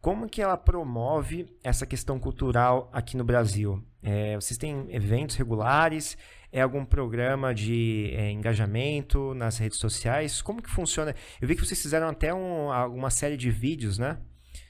como 0.00 0.28
que 0.28 0.40
ela 0.40 0.56
promove 0.56 1.46
essa 1.62 1.86
questão 1.86 2.18
cultural 2.18 2.88
aqui 2.92 3.16
no 3.16 3.24
Brasil? 3.24 3.82
É, 4.02 4.36
vocês 4.36 4.56
têm 4.56 4.86
eventos 4.90 5.36
regulares? 5.36 6.16
É 6.52 6.60
algum 6.62 6.84
programa 6.84 7.54
de 7.54 8.10
é, 8.14 8.30
engajamento 8.30 9.34
nas 9.34 9.58
redes 9.58 9.78
sociais? 9.78 10.40
Como 10.40 10.62
que 10.62 10.70
funciona? 10.70 11.14
Eu 11.40 11.48
vi 11.48 11.54
que 11.54 11.64
vocês 11.64 11.80
fizeram 11.80 12.08
até 12.08 12.32
um, 12.32 12.68
uma 12.94 13.10
série 13.10 13.36
de 13.36 13.50
vídeos, 13.50 13.98
né? 13.98 14.18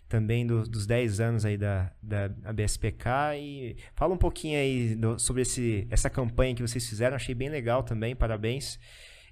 também 0.08 0.46
do, 0.46 0.62
dos 0.62 0.86
10 0.86 1.20
anos 1.20 1.44
aí 1.44 1.58
da, 1.58 1.92
da 2.02 2.28
BSPK 2.52 3.36
e 3.36 3.76
fala 3.94 4.14
um 4.14 4.18
pouquinho 4.18 4.58
aí 4.58 4.96
do, 4.96 5.18
sobre 5.18 5.42
esse, 5.42 5.86
essa 5.90 6.08
campanha 6.08 6.54
que 6.54 6.62
vocês 6.62 6.88
fizeram, 6.88 7.14
achei 7.14 7.34
bem 7.34 7.50
legal 7.50 7.82
também, 7.82 8.16
parabéns. 8.16 8.78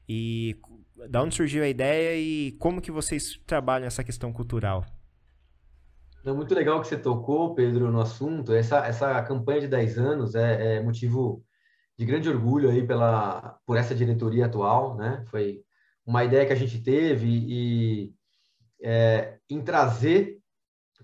E 0.08 0.54
da 1.08 1.22
onde 1.22 1.34
surgiu 1.34 1.64
a 1.64 1.68
ideia 1.68 2.14
e 2.16 2.52
como 2.58 2.80
que 2.80 2.90
vocês 2.90 3.40
trabalham 3.46 3.86
essa 3.86 4.04
questão 4.04 4.32
cultural? 4.32 4.84
É 6.26 6.32
muito 6.32 6.52
legal 6.56 6.80
que 6.80 6.88
você 6.88 6.96
tocou, 6.96 7.54
Pedro, 7.54 7.88
no 7.92 8.00
assunto. 8.00 8.52
Essa, 8.52 8.84
essa 8.84 9.22
campanha 9.22 9.60
de 9.60 9.68
10 9.68 9.96
anos 9.96 10.34
é, 10.34 10.78
é 10.78 10.82
motivo 10.82 11.44
de 11.96 12.04
grande 12.04 12.28
orgulho 12.28 12.68
aí 12.68 12.84
pela, 12.84 13.60
por 13.64 13.76
essa 13.76 13.94
diretoria 13.94 14.46
atual, 14.46 14.96
né? 14.96 15.24
Foi 15.30 15.62
uma 16.04 16.24
ideia 16.24 16.44
que 16.44 16.52
a 16.52 16.56
gente 16.56 16.82
teve 16.82 17.28
e 17.28 18.12
é, 18.82 19.38
em 19.48 19.62
trazer 19.62 20.40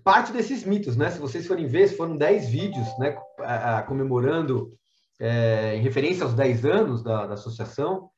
parte 0.03 0.33
desses 0.33 0.65
mitos, 0.65 0.97
né? 0.97 1.09
Se 1.09 1.19
vocês 1.19 1.47
forem 1.47 1.67
ver, 1.67 1.87
foram 1.87 2.17
10 2.17 2.49
vídeos, 2.49 2.87
né, 2.99 3.15
comemorando 3.87 4.73
é, 5.17 5.77
em 5.77 5.81
referência 5.81 6.25
aos 6.25 6.33
10 6.33 6.65
anos 6.65 7.01
da, 7.01 7.27
da, 7.27 7.35
associação, 7.35 8.09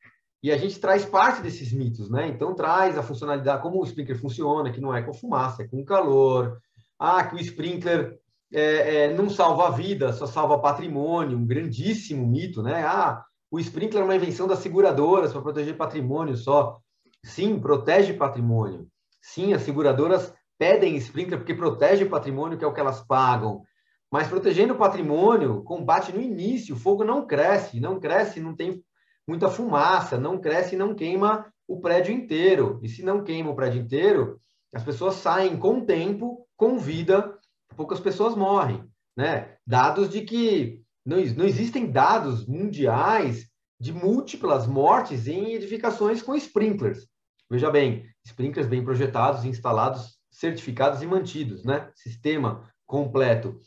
e 0.41 0.51
a 0.51 0.57
gente 0.57 0.79
traz 0.79 1.05
parte 1.05 1.43
desses 1.43 1.71
mitos, 1.71 2.09
né? 2.09 2.27
Então 2.27 2.55
traz 2.55 2.97
a 2.97 3.03
funcionalidade, 3.03 3.61
como 3.61 3.79
o 3.79 3.85
sprinkler 3.85 4.19
funciona, 4.19 4.71
que 4.71 4.81
não 4.81 4.95
é 4.95 5.03
com 5.03 5.13
fumaça, 5.13 5.61
é 5.61 5.67
com 5.67 5.85
calor, 5.85 6.59
ah, 6.99 7.23
que 7.23 7.35
o 7.35 7.39
sprinkler 7.39 8.17
é, 8.53 9.05
é, 9.05 9.13
não 9.13 9.29
salva 9.29 9.67
a 9.67 9.71
vida, 9.71 10.13
só 10.13 10.25
salva 10.25 10.59
patrimônio, 10.59 11.37
um 11.37 11.45
grandíssimo 11.45 12.25
mito, 12.25 12.61
né? 12.61 12.85
Ah, 12.85 13.23
o 13.51 13.59
sprinkler 13.59 14.01
é 14.01 14.05
uma 14.05 14.15
invenção 14.15 14.47
das 14.47 14.59
seguradoras 14.59 15.31
para 15.31 15.41
proteger 15.41 15.77
patrimônio 15.77 16.35
só. 16.35 16.79
Sim, 17.23 17.59
protege 17.59 18.13
patrimônio. 18.13 18.87
Sim, 19.21 19.53
as 19.53 19.63
seguradoras 19.63 20.33
pedem 20.57 20.95
sprinkler 20.97 21.39
porque 21.39 21.53
protege 21.53 22.03
o 22.03 22.09
patrimônio, 22.09 22.57
que 22.57 22.63
é 22.63 22.67
o 22.67 22.73
que 22.73 22.79
elas 22.79 23.01
pagam. 23.05 23.63
Mas 24.11 24.27
protegendo 24.27 24.73
o 24.73 24.77
patrimônio, 24.77 25.63
combate 25.63 26.13
no 26.13 26.21
início, 26.21 26.75
o 26.75 26.79
fogo 26.79 27.03
não 27.03 27.25
cresce, 27.25 27.79
não 27.79 27.99
cresce, 27.99 28.39
não 28.39 28.55
tem 28.55 28.83
muita 29.27 29.49
fumaça, 29.49 30.17
não 30.17 30.39
cresce 30.39 30.75
não 30.75 30.93
queima 30.93 31.45
o 31.67 31.81
prédio 31.81 32.13
inteiro. 32.13 32.79
E 32.83 32.87
se 32.87 33.03
não 33.03 33.23
queima 33.23 33.49
o 33.49 33.55
prédio 33.55 33.81
inteiro, 33.81 34.39
as 34.75 34.83
pessoas 34.83 35.15
saem 35.15 35.57
com 35.57 35.85
tempo, 35.85 36.45
com 36.57 36.77
vida, 36.77 37.39
poucas 37.77 38.01
pessoas 38.01 38.35
morrem. 38.35 38.83
Né? 39.15 39.55
Dados 39.65 40.09
de 40.09 40.21
que 40.21 40.83
não, 41.05 41.15
não 41.17 41.45
existem 41.45 41.89
dados 41.89 42.45
mundiais 42.45 43.49
de 43.79 43.93
múltiplas 43.93 44.67
mortes 44.67 45.27
em 45.27 45.53
edificações 45.53 46.21
com 46.21 46.35
sprinklers. 46.35 47.07
Veja 47.49 47.71
bem, 47.71 48.05
sprinklers 48.25 48.67
bem 48.67 48.83
projetados, 48.83 49.45
instalados, 49.45 50.17
certificados 50.29 51.01
e 51.01 51.07
mantidos, 51.07 51.63
né? 51.63 51.89
Sistema 51.95 52.69
completo. 52.85 53.61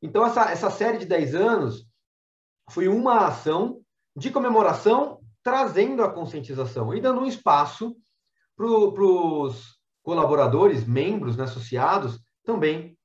Então, 0.00 0.24
essa, 0.24 0.50
essa 0.50 0.70
série 0.70 0.98
de 0.98 1.06
10 1.06 1.34
anos 1.34 1.88
foi 2.70 2.86
uma 2.86 3.26
ação 3.26 3.80
de 4.16 4.30
comemoração 4.30 5.20
trazendo 5.42 6.04
a 6.04 6.12
conscientização 6.12 6.94
e 6.94 7.00
dando 7.00 7.20
um 7.20 7.26
espaço 7.26 7.96
para 8.56 8.66
os 8.66 9.81
colaboradores, 10.02 10.86
membros, 10.86 11.36
né, 11.36 11.44
associados, 11.44 12.20
também 12.44 12.96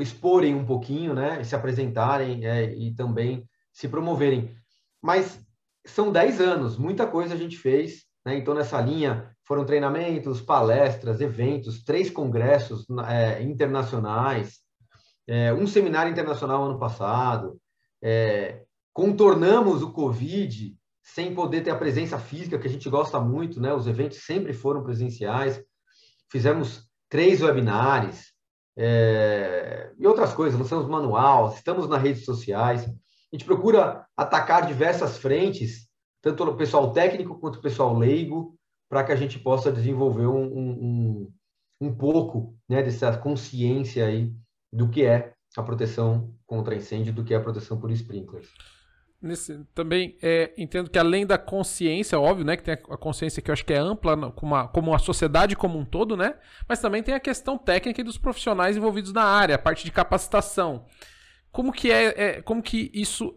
exporem 0.00 0.54
um 0.54 0.64
pouquinho, 0.64 1.14
né, 1.14 1.42
se 1.44 1.54
apresentarem 1.54 2.44
é, 2.44 2.72
e 2.74 2.94
também 2.94 3.48
se 3.72 3.88
promoverem. 3.88 4.54
Mas 5.02 5.40
são 5.86 6.10
10 6.10 6.40
anos, 6.40 6.76
muita 6.76 7.06
coisa 7.06 7.34
a 7.34 7.36
gente 7.36 7.56
fez, 7.56 8.04
né, 8.24 8.36
então 8.36 8.54
nessa 8.54 8.80
linha 8.80 9.30
foram 9.46 9.64
treinamentos, 9.64 10.40
palestras, 10.40 11.20
eventos, 11.20 11.84
três 11.84 12.10
congressos 12.10 12.86
é, 13.06 13.42
internacionais, 13.42 14.58
é, 15.26 15.52
um 15.52 15.66
seminário 15.66 16.10
internacional 16.10 16.64
ano 16.64 16.78
passado, 16.78 17.58
é, 18.02 18.62
contornamos 18.92 19.82
o 19.82 19.92
Covid 19.92 20.76
sem 21.02 21.34
poder 21.34 21.62
ter 21.62 21.70
a 21.70 21.76
presença 21.76 22.18
física, 22.18 22.58
que 22.58 22.66
a 22.66 22.70
gente 22.70 22.88
gosta 22.88 23.20
muito, 23.20 23.60
né? 23.60 23.74
Os 23.74 23.86
eventos 23.86 24.24
sempre 24.24 24.54
foram 24.54 24.82
presenciais. 24.82 25.62
Fizemos 26.34 26.84
três 27.08 27.40
webinários 27.40 28.32
é, 28.76 29.92
e 29.96 30.04
outras 30.04 30.34
coisas, 30.34 30.58
lançamos 30.58 30.88
manual, 30.88 31.54
estamos 31.54 31.88
nas 31.88 32.02
redes 32.02 32.24
sociais. 32.24 32.82
A 32.82 33.36
gente 33.36 33.44
procura 33.44 34.04
atacar 34.16 34.66
diversas 34.66 35.16
frentes, 35.16 35.88
tanto 36.20 36.42
o 36.42 36.56
pessoal 36.56 36.92
técnico 36.92 37.38
quanto 37.38 37.60
o 37.60 37.62
pessoal 37.62 37.96
leigo, 37.96 38.58
para 38.88 39.04
que 39.04 39.12
a 39.12 39.16
gente 39.16 39.38
possa 39.38 39.70
desenvolver 39.70 40.26
um, 40.26 40.42
um, 40.42 41.32
um 41.80 41.94
pouco 41.94 42.58
né, 42.68 42.82
dessa 42.82 43.16
consciência 43.16 44.04
aí 44.04 44.34
do 44.72 44.88
que 44.88 45.04
é 45.04 45.34
a 45.56 45.62
proteção 45.62 46.34
contra 46.44 46.74
incêndio, 46.74 47.12
do 47.12 47.22
que 47.22 47.32
é 47.32 47.36
a 47.36 47.40
proteção 47.40 47.78
por 47.78 47.92
sprinklers. 47.92 48.48
Nesse, 49.24 49.58
também 49.74 50.18
é, 50.22 50.52
entendo 50.58 50.90
que 50.90 50.98
além 50.98 51.24
da 51.24 51.38
consciência, 51.38 52.20
óbvio, 52.20 52.44
né? 52.44 52.58
Que 52.58 52.62
tem 52.62 52.74
a 52.74 52.96
consciência 52.96 53.40
que 53.40 53.50
eu 53.50 53.54
acho 53.54 53.64
que 53.64 53.72
é 53.72 53.78
ampla, 53.78 54.30
como 54.32 54.54
a, 54.54 54.68
como 54.68 54.94
a 54.94 54.98
sociedade 54.98 55.56
como 55.56 55.78
um 55.78 55.84
todo, 55.84 56.14
né? 56.14 56.34
Mas 56.68 56.78
também 56.78 57.02
tem 57.02 57.14
a 57.14 57.20
questão 57.20 57.56
técnica 57.56 58.02
e 58.02 58.04
dos 58.04 58.18
profissionais 58.18 58.76
envolvidos 58.76 59.14
na 59.14 59.24
área, 59.24 59.54
a 59.54 59.58
parte 59.58 59.82
de 59.82 59.90
capacitação. 59.90 60.84
Como 61.50 61.72
que 61.72 61.90
é, 61.90 62.04
é 62.16 62.42
como 62.42 62.62
que 62.62 62.90
isso 62.92 63.34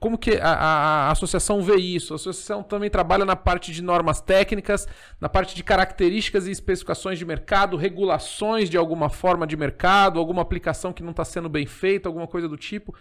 como 0.00 0.18
que 0.18 0.32
a, 0.32 0.52
a, 0.52 1.06
a, 1.06 1.10
associação 1.12 1.62
vê 1.62 1.76
isso? 1.76 2.12
A 2.12 2.16
associação 2.16 2.64
também 2.64 2.90
trabalha 2.90 3.24
na 3.24 3.36
parte 3.36 3.70
de 3.70 3.80
normas 3.80 4.20
técnicas, 4.20 4.88
na 5.20 5.28
parte 5.28 5.54
de 5.54 5.62
características 5.62 6.48
e 6.48 6.50
especificações 6.50 7.16
de 7.16 7.24
mercado, 7.24 7.76
regulações 7.76 8.68
de 8.68 8.76
alguma 8.76 9.08
forma 9.08 9.46
de 9.46 9.56
mercado, 9.56 10.18
alguma 10.18 10.42
aplicação 10.42 10.92
que 10.92 11.02
não 11.02 11.12
está 11.12 11.24
sendo 11.24 11.48
bem 11.48 11.64
feita, 11.64 12.08
alguma 12.08 12.26
coisa 12.26 12.48
do 12.48 12.56
tipo. 12.56 12.92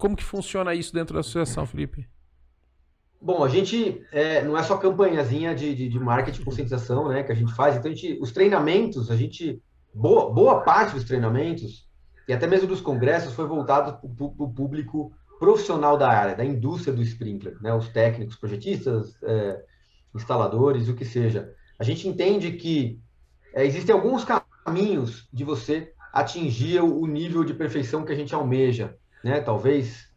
Como 0.00 0.16
que 0.16 0.24
funciona 0.24 0.74
isso 0.74 0.94
dentro 0.94 1.12
da 1.12 1.20
associação, 1.20 1.66
Felipe? 1.66 2.08
Bom, 3.20 3.44
a 3.44 3.50
gente 3.50 4.02
é, 4.10 4.42
não 4.42 4.56
é 4.56 4.62
só 4.62 4.78
campanhazinha 4.78 5.54
de, 5.54 5.74
de, 5.74 5.90
de 5.90 6.00
marketing 6.00 6.42
conscientização, 6.42 7.06
né, 7.10 7.22
que 7.22 7.30
a 7.30 7.34
gente 7.34 7.52
faz. 7.52 7.76
Então, 7.76 7.90
a 7.90 7.94
gente, 7.94 8.18
os 8.18 8.32
treinamentos, 8.32 9.10
a 9.10 9.16
gente 9.16 9.62
boa, 9.92 10.32
boa 10.32 10.62
parte 10.62 10.94
dos 10.94 11.04
treinamentos 11.04 11.86
e 12.26 12.32
até 12.32 12.46
mesmo 12.46 12.66
dos 12.66 12.80
congressos 12.80 13.34
foi 13.34 13.46
voltado 13.46 13.98
para 13.98 14.24
o 14.42 14.50
público 14.50 15.12
profissional 15.38 15.98
da 15.98 16.08
área, 16.08 16.34
da 16.34 16.46
indústria 16.46 16.94
do 16.94 17.02
sprinkler, 17.02 17.60
né, 17.60 17.74
os 17.74 17.90
técnicos, 17.90 18.36
projetistas, 18.36 19.14
é, 19.22 19.62
instaladores, 20.14 20.88
o 20.88 20.94
que 20.94 21.04
seja. 21.04 21.52
A 21.78 21.84
gente 21.84 22.08
entende 22.08 22.52
que 22.52 22.98
é, 23.52 23.66
existem 23.66 23.94
alguns 23.94 24.24
caminhos 24.64 25.28
de 25.30 25.44
você 25.44 25.92
atingir 26.10 26.80
o 26.80 27.06
nível 27.06 27.44
de 27.44 27.52
perfeição 27.52 28.02
que 28.02 28.12
a 28.12 28.16
gente 28.16 28.34
almeja 28.34 28.96
né? 29.22 29.40
Talvez 29.40 30.08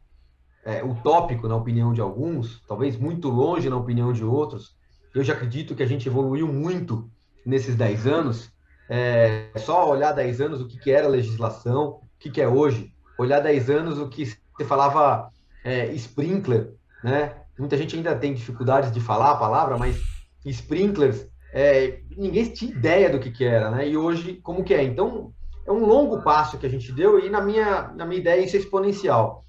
é, 0.66 0.84
utópico 0.84 1.48
na 1.48 1.56
opinião 1.56 1.94
de 1.94 2.02
alguns, 2.02 2.62
talvez 2.68 2.98
muito 2.98 3.30
longe 3.30 3.70
na 3.70 3.78
opinião 3.78 4.14
de 4.14 4.24
outros. 4.24 4.76
Eu 5.14 5.24
já 5.24 5.34
acredito 5.34 5.76
que 5.76 5.84
a 5.84 5.88
gente 5.88 6.08
evoluiu 6.08 6.48
muito 6.48 7.10
nesses 7.46 7.76
10 7.76 8.08
anos. 8.08 8.52
É 8.90 9.52
só 9.58 9.90
olhar 9.90 10.12
10 10.12 10.42
anos 10.42 10.62
o 10.62 10.68
que, 10.68 10.78
que 10.78 10.92
era 10.92 11.08
legislação, 11.08 12.02
o 12.02 12.02
que, 12.20 12.30
que 12.30 12.42
é 12.42 12.48
hoje. 12.48 12.92
Olhar 13.18 13.40
10 13.40 13.70
anos 13.70 14.00
o 14.00 14.10
que 14.10 14.26
você 14.26 14.66
falava 14.66 15.30
é, 15.64 15.92
sprinkler, 15.94 16.74
né? 17.04 17.36
Muita 17.58 17.78
gente 17.78 17.96
ainda 17.96 18.16
tem 18.16 18.34
dificuldades 18.34 18.92
de 18.92 19.00
falar 19.00 19.32
a 19.32 19.38
palavra, 19.38 19.78
mas 19.78 20.02
sprinklers, 20.46 21.28
é, 21.54 22.00
ninguém 22.18 22.46
tinha 22.46 22.72
ideia 22.72 23.10
do 23.10 23.20
que, 23.20 23.32
que 23.32 23.46
era, 23.46 23.70
né? 23.70 23.88
E 23.88 23.96
hoje, 23.96 24.40
como 24.42 24.64
que 24.64 24.74
é? 24.74 24.84
Então, 24.84 25.32
é 25.66 25.72
um 25.72 25.86
longo 25.86 26.22
passo 26.22 26.58
que 26.58 26.66
a 26.66 26.70
gente 26.70 26.92
deu 26.92 27.20
e 27.20 27.30
na 27.30 27.42
minha, 27.42 27.94
na 27.96 28.06
minha 28.06 28.20
ideia 28.20 28.44
isso 28.44 28.56
é 28.56 28.60
exponencial. 28.60 29.46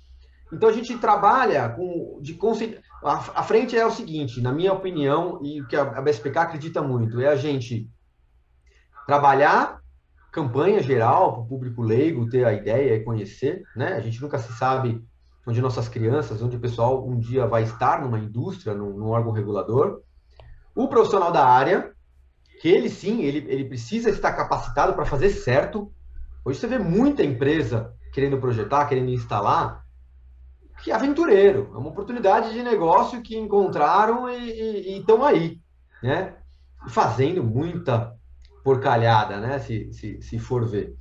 Então 0.53 0.69
a 0.69 0.73
gente 0.73 0.97
trabalha 0.99 1.69
com 1.71 2.19
de 2.21 2.39
a, 3.03 3.15
a 3.15 3.43
frente 3.43 3.77
é 3.77 3.85
o 3.85 3.91
seguinte, 3.91 4.41
na 4.41 4.53
minha 4.53 4.73
opinião 4.73 5.41
e 5.43 5.61
o 5.61 5.67
que 5.67 5.77
a, 5.77 5.85
BSPK 6.01 6.39
acredita 6.39 6.81
muito 6.81 7.21
é 7.21 7.29
a 7.29 7.37
gente 7.37 7.89
trabalhar 9.07 9.81
campanha 10.33 10.83
geral 10.83 11.33
para 11.33 11.43
o 11.43 11.47
público 11.47 11.83
leigo 11.83 12.29
ter 12.29 12.45
a 12.45 12.53
ideia 12.53 12.97
e 12.97 13.05
conhecer, 13.05 13.63
né? 13.77 13.95
A 13.95 14.01
gente 14.01 14.21
nunca 14.21 14.39
se 14.39 14.53
sabe 14.55 15.01
onde 15.47 15.61
nossas 15.61 15.89
crianças, 15.89 16.43
onde 16.43 16.57
o 16.57 16.61
pessoal 16.61 17.07
um 17.07 17.19
dia 17.19 17.47
vai 17.47 17.63
estar 17.63 18.03
numa 18.03 18.19
indústria, 18.19 18.75
num, 18.75 18.97
num 18.97 19.09
órgão 19.09 19.33
regulador. 19.33 20.01
O 20.75 20.89
profissional 20.89 21.31
da 21.31 21.47
área, 21.47 21.93
que 22.61 22.69
ele 22.69 22.89
sim, 22.89 23.23
ele, 23.23 23.47
ele 23.49 23.65
precisa 23.67 24.11
estar 24.11 24.33
capacitado 24.33 24.95
para 24.95 25.05
fazer 25.05 25.31
certo, 25.31 25.93
Hoje 26.45 26.59
você 26.59 26.67
vê 26.67 26.79
muita 26.79 27.25
empresa 27.25 27.95
querendo 28.13 28.39
projetar, 28.39 28.87
querendo 28.87 29.09
instalar, 29.09 29.83
que 30.83 30.91
é 30.91 30.95
aventureiro. 30.95 31.71
É 31.75 31.79
uma 31.79 31.89
oportunidade 31.89 32.53
de 32.53 32.63
negócio 32.63 33.23
que 33.23 33.37
encontraram 33.37 34.29
e 34.29 34.99
estão 34.99 35.25
aí, 35.25 35.59
né? 36.03 36.37
Fazendo 36.89 37.43
muita 37.43 38.15
porcalhada, 38.63 39.39
né? 39.39 39.59
Se, 39.59 39.91
se, 39.93 40.21
se 40.21 40.39
for 40.39 40.67
ver. 40.67 40.95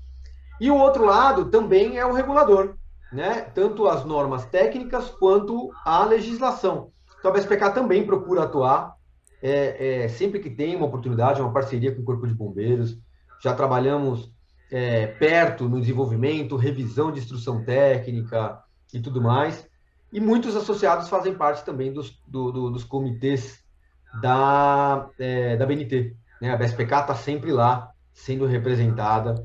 E 0.61 0.71
o 0.71 0.77
outro 0.77 1.05
lado 1.05 1.49
também 1.49 1.97
é 1.97 2.05
o 2.05 2.13
regulador, 2.13 2.75
né? 3.11 3.41
Tanto 3.41 3.87
as 3.87 4.05
normas 4.05 4.45
técnicas 4.45 5.09
quanto 5.09 5.71
a 5.83 6.05
legislação. 6.05 6.91
Então 7.19 7.31
a 7.31 7.33
BSPK 7.33 7.71
também 7.71 8.05
procura 8.05 8.43
atuar 8.43 8.95
é, 9.41 10.03
é, 10.03 10.07
sempre 10.07 10.39
que 10.39 10.49
tem 10.49 10.73
uma 10.73 10.85
oportunidade, 10.85 11.41
uma 11.41 11.51
parceria 11.51 11.93
com 11.93 12.01
o 12.01 12.05
Corpo 12.05 12.25
de 12.25 12.33
Bombeiros. 12.33 12.97
Já 13.41 13.53
trabalhamos 13.53 14.32
é, 14.73 15.05
perto 15.05 15.69
no 15.69 15.79
desenvolvimento, 15.79 16.55
revisão 16.55 17.11
de 17.11 17.19
instrução 17.19 17.63
técnica 17.63 18.59
e 18.91 18.99
tudo 18.99 19.21
mais. 19.21 19.69
E 20.11 20.19
muitos 20.19 20.55
associados 20.55 21.09
fazem 21.09 21.35
parte 21.35 21.63
também 21.63 21.93
dos, 21.93 22.19
do, 22.27 22.51
do, 22.51 22.71
dos 22.71 22.83
comitês 22.83 23.63
da, 24.19 25.07
é, 25.19 25.55
da 25.55 25.67
BNT. 25.67 26.15
Né? 26.41 26.51
A 26.51 26.57
BSPK 26.57 27.01
está 27.01 27.13
sempre 27.13 27.51
lá, 27.51 27.91
sendo 28.11 28.47
representada 28.47 29.35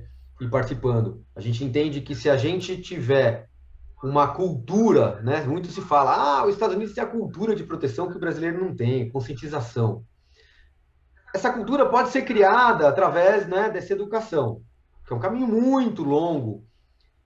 e 0.41 0.49
participando. 0.49 1.23
A 1.37 1.43
gente 1.43 1.63
entende 1.63 2.01
que 2.01 2.15
se 2.15 2.31
a 2.31 2.37
gente 2.39 2.81
tiver 2.81 3.51
uma 4.03 4.29
cultura, 4.29 5.21
né? 5.21 5.43
muito 5.43 5.69
se 5.69 5.83
fala, 5.83 6.39
ah, 6.41 6.47
os 6.47 6.55
Estados 6.55 6.75
Unidos 6.75 6.95
tem 6.95 7.05
a 7.05 7.07
cultura 7.07 7.55
de 7.55 7.65
proteção 7.65 8.09
que 8.09 8.17
o 8.17 8.21
brasileiro 8.21 8.65
não 8.65 8.75
tem, 8.75 9.11
conscientização. 9.11 10.03
Essa 11.35 11.53
cultura 11.53 11.85
pode 11.85 12.09
ser 12.09 12.23
criada 12.23 12.89
através 12.89 13.47
né, 13.47 13.69
dessa 13.69 13.93
educação 13.93 14.63
que 15.09 15.15
é 15.15 15.17
um 15.17 15.21
caminho 15.21 15.49
muito 15.49 16.05
longo 16.05 16.67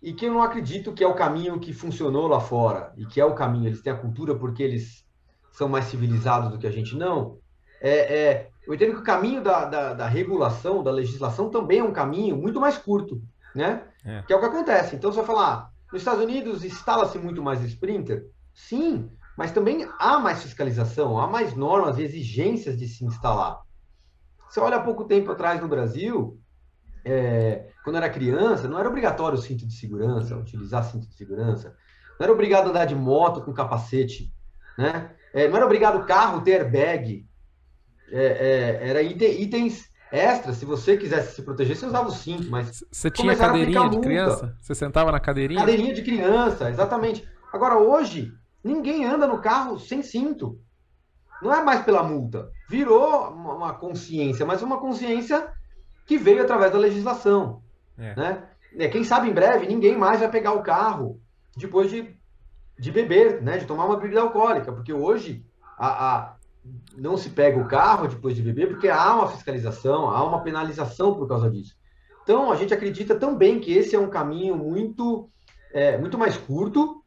e 0.01 0.13
que 0.13 0.27
eu 0.27 0.33
não 0.33 0.43
acredito 0.43 0.93
que 0.93 1.03
é 1.03 1.07
o 1.07 1.17
caminho 1.17 1.59
que 1.59 1.73
funcionou 1.73 2.29
lá 2.29 2.39
fora 2.39 2.93
e 2.97 3.05
que 3.05 3.21
é 3.21 3.25
o 3.25 3.35
caminho. 3.35 3.67
Eles 3.67 3.83
têm 3.83 3.93
a 3.93 3.99
cultura 3.99 4.37
porque 4.37 4.63
eles 4.63 5.05
são 5.51 5.69
mais 5.69 5.87
civilizados 5.87 6.53
do 6.53 6.59
que 6.59 6.67
a 6.67 6.71
gente 6.71 6.97
não. 6.97 7.39
É, 7.81 8.21
é 8.21 8.51
eu 8.65 8.73
entendo 8.73 8.95
que 8.95 9.01
o 9.01 9.05
caminho 9.05 9.43
da, 9.43 9.65
da, 9.65 9.95
da, 9.95 10.07
regulação, 10.07 10.85
da 10.85 10.93
legislação, 10.93 11.51
também 11.51 11.81
é 11.81 11.83
um 11.83 11.93
caminho 11.93 12.37
muito 12.37 12.61
mais 12.61 12.79
curto, 12.79 13.21
né? 13.53 13.83
É. 14.05 14.23
Que 14.23 14.33
é 14.33 14.37
o 14.37 14.39
que 14.39 14.47
acontece. 14.47 14.95
Então, 14.95 15.11
você 15.11 15.17
vai 15.17 15.27
falar, 15.27 15.73
nos 15.93 16.01
Estados 16.01 16.23
Unidos 16.23 16.65
instala-se 16.65 17.19
muito 17.19 17.43
mais 17.43 17.61
sprinter? 17.65 18.29
Sim, 18.55 19.11
mas 19.37 19.51
também 19.51 19.89
há 19.99 20.21
mais 20.21 20.41
fiscalização, 20.41 21.19
há 21.19 21.27
mais 21.27 21.57
normas 21.57 21.99
e 21.99 22.05
exigências 22.05 22.79
de 22.79 22.87
se 22.87 23.05
instalar. 23.05 23.61
Você 24.49 24.61
olha 24.61 24.77
há 24.77 24.83
pouco 24.83 25.05
tempo 25.05 25.33
atrás 25.33 25.61
no 25.61 25.67
Brasil, 25.67 26.39
é, 27.05 27.72
quando 27.85 27.97
era 27.97 28.09
criança, 28.09 28.69
não 28.69 28.79
era 28.79 28.89
obrigatório 28.89 29.39
o 29.39 29.43
cinto 29.43 29.67
de 29.67 29.75
segurança, 29.75 30.37
utilizar 30.37 30.85
cinto 30.85 31.09
de 31.09 31.15
segurança. 31.15 31.77
Não 32.19 32.25
era 32.25 32.33
obrigado 32.33 32.67
a 32.67 32.71
andar 32.71 32.85
de 32.85 32.95
moto 32.95 33.43
com 33.43 33.53
capacete, 33.53 34.33
né? 34.79 35.11
É, 35.33 35.49
não 35.49 35.57
era 35.57 35.67
obrigado 35.67 35.99
o 35.99 36.07
carro 36.07 36.43
ter 36.43 36.61
airbag. 36.61 37.27
É, 38.11 38.79
é, 38.83 38.89
era 38.89 39.03
itens 39.03 39.91
extras. 40.13 40.59
Se 40.59 40.65
você 40.65 40.97
quisesse 40.97 41.35
se 41.35 41.43
proteger, 41.43 41.75
você 41.75 41.87
usava 41.87 42.09
o 42.09 42.13
cinto, 42.13 42.51
mas. 42.51 42.85
Você 42.93 43.11
tinha 43.11 43.35
cadeirinha 43.35 43.89
de 43.89 44.01
criança? 44.01 44.57
Você 44.61 44.75
sentava 44.75 45.11
na 45.11 45.19
cadeirinha? 45.19 45.61
Cadeirinha 45.61 45.95
de 45.95 46.03
criança, 46.03 46.71
exatamente. 46.71 47.27
Agora, 47.53 47.79
hoje, 47.79 48.33
ninguém 48.63 49.05
anda 49.05 49.27
no 49.27 49.41
carro 49.41 49.79
sem 49.79 50.03
cinto. 50.03 50.61
Não 51.43 51.53
é 51.53 51.65
mais 51.65 51.83
pela 51.83 52.03
multa. 52.03 52.49
Virou 52.69 53.31
uma 53.31 53.75
consciência, 53.75 54.47
mas 54.47 54.63
uma 54.63 54.79
consciência 54.79 55.49
que 56.07 56.17
veio 56.17 56.43
através 56.43 56.71
da 56.71 56.79
legislação. 56.79 57.63
É. 58.03 58.17
Né? 58.17 58.43
É, 58.79 58.89
quem 58.89 59.05
sabe 59.05 59.29
em 59.29 59.33
breve 59.33 59.67
ninguém 59.67 59.97
mais 59.97 60.21
vai 60.21 60.31
pegar 60.31 60.53
o 60.53 60.63
carro 60.63 61.21
depois 61.57 61.91
de, 61.91 62.17
de 62.79 62.91
beber, 62.91 63.41
né? 63.41 63.59
de 63.59 63.67
tomar 63.67 63.85
uma 63.85 63.97
bebida 63.97 64.21
alcoólica, 64.21 64.73
porque 64.73 64.93
hoje 64.93 65.45
a, 65.79 66.09
a, 66.09 66.37
não 66.97 67.17
se 67.17 67.31
pega 67.31 67.61
o 67.61 67.69
carro 67.69 68.09
depois 68.09 68.35
de 68.35 68.43
beber 68.43 68.69
porque 68.69 68.89
há 68.89 69.15
uma 69.15 69.29
fiscalização, 69.29 70.11
há 70.11 70.25
uma 70.25 70.43
penalização 70.43 71.15
por 71.15 71.29
causa 71.29 71.51
disso. 71.51 71.77
Então 72.23 72.51
a 72.51 72.57
gente 72.57 72.75
acredita 72.75 73.15
também 73.15 73.61
que 73.61 73.73
esse 73.73 73.95
é 73.95 73.99
um 73.99 74.11
caminho 74.11 74.57
muito, 74.57 75.29
é, 75.73 75.97
muito 75.99 76.19
mais 76.19 76.37
curto, 76.37 77.03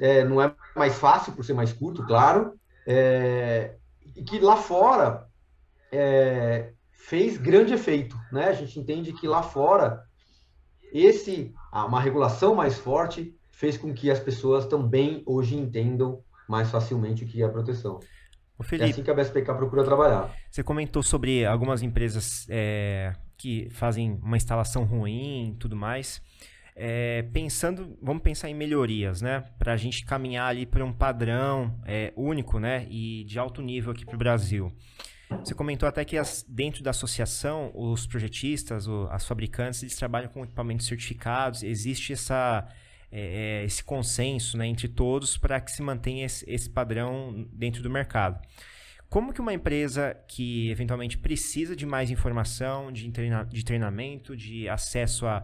é, 0.00 0.24
não 0.24 0.40
é 0.40 0.52
mais 0.74 0.94
fácil 0.94 1.32
por 1.32 1.44
ser 1.44 1.52
mais 1.52 1.72
curto, 1.72 2.04
claro, 2.06 2.54
é, 2.86 3.74
e 4.16 4.22
que 4.22 4.38
lá 4.38 4.56
fora 4.56 5.26
é, 5.92 6.72
fez 6.92 7.36
grande 7.36 7.74
efeito. 7.74 8.16
Né? 8.32 8.46
A 8.46 8.52
gente 8.52 8.78
entende 8.78 9.12
que 9.12 9.26
lá 9.26 9.42
fora 9.42 10.04
esse 10.92 11.52
uma 11.72 12.00
regulação 12.00 12.54
mais 12.54 12.78
forte 12.78 13.34
fez 13.50 13.76
com 13.76 13.92
que 13.92 14.10
as 14.10 14.18
pessoas 14.18 14.66
também 14.66 15.22
hoje 15.26 15.56
entendam 15.56 16.22
mais 16.48 16.70
facilmente 16.70 17.24
o 17.24 17.26
que 17.26 17.42
é 17.42 17.46
a 17.46 17.48
proteção. 17.48 18.00
O 18.58 18.62
Felipe, 18.62 18.88
é 18.88 18.90
assim 18.90 19.02
que 19.02 19.10
a 19.10 19.14
BSPK 19.14 19.54
procura 19.54 19.84
trabalhar. 19.84 20.34
Você 20.50 20.62
comentou 20.62 21.02
sobre 21.02 21.46
algumas 21.46 21.82
empresas 21.82 22.46
é, 22.50 23.14
que 23.38 23.68
fazem 23.70 24.18
uma 24.22 24.36
instalação 24.36 24.84
ruim 24.84 25.52
e 25.52 25.54
tudo 25.58 25.74
mais. 25.74 26.20
É, 26.76 27.22
pensando, 27.32 27.96
vamos 28.02 28.22
pensar 28.22 28.48
em 28.50 28.54
melhorias, 28.54 29.22
né? 29.22 29.44
Para 29.58 29.72
a 29.72 29.76
gente 29.76 30.04
caminhar 30.04 30.48
ali 30.48 30.66
para 30.66 30.84
um 30.84 30.92
padrão 30.92 31.78
é, 31.86 32.12
único, 32.16 32.58
né? 32.58 32.86
E 32.90 33.24
de 33.24 33.38
alto 33.38 33.62
nível 33.62 33.92
aqui 33.92 34.04
para 34.04 34.14
o 34.14 34.18
Brasil. 34.18 34.72
Você 35.38 35.54
comentou 35.54 35.88
até 35.88 36.04
que 36.04 36.16
as, 36.16 36.44
dentro 36.48 36.82
da 36.82 36.90
associação, 36.90 37.70
os 37.74 38.06
projetistas, 38.06 38.86
o, 38.86 39.08
as 39.10 39.24
fabricantes, 39.24 39.82
eles 39.82 39.96
trabalham 39.96 40.28
com 40.28 40.44
equipamentos 40.44 40.86
certificados. 40.86 41.62
Existe 41.62 42.12
essa, 42.12 42.66
é, 43.10 43.60
é 43.60 43.64
esse 43.64 43.82
consenso 43.82 44.58
né, 44.58 44.66
entre 44.66 44.88
todos 44.88 45.36
para 45.38 45.60
que 45.60 45.70
se 45.70 45.82
mantenha 45.82 46.26
esse, 46.26 46.44
esse, 46.48 46.68
padrão 46.68 47.48
dentro 47.52 47.82
do 47.82 47.88
mercado. 47.88 48.40
Como 49.08 49.32
que 49.32 49.40
uma 49.40 49.54
empresa 49.54 50.16
que 50.28 50.70
eventualmente 50.70 51.16
precisa 51.16 51.74
de 51.74 51.86
mais 51.86 52.10
informação, 52.10 52.92
de, 52.92 53.10
treina, 53.10 53.44
de 53.44 53.64
treinamento, 53.64 54.36
de 54.36 54.68
acesso 54.68 55.26
a, 55.26 55.42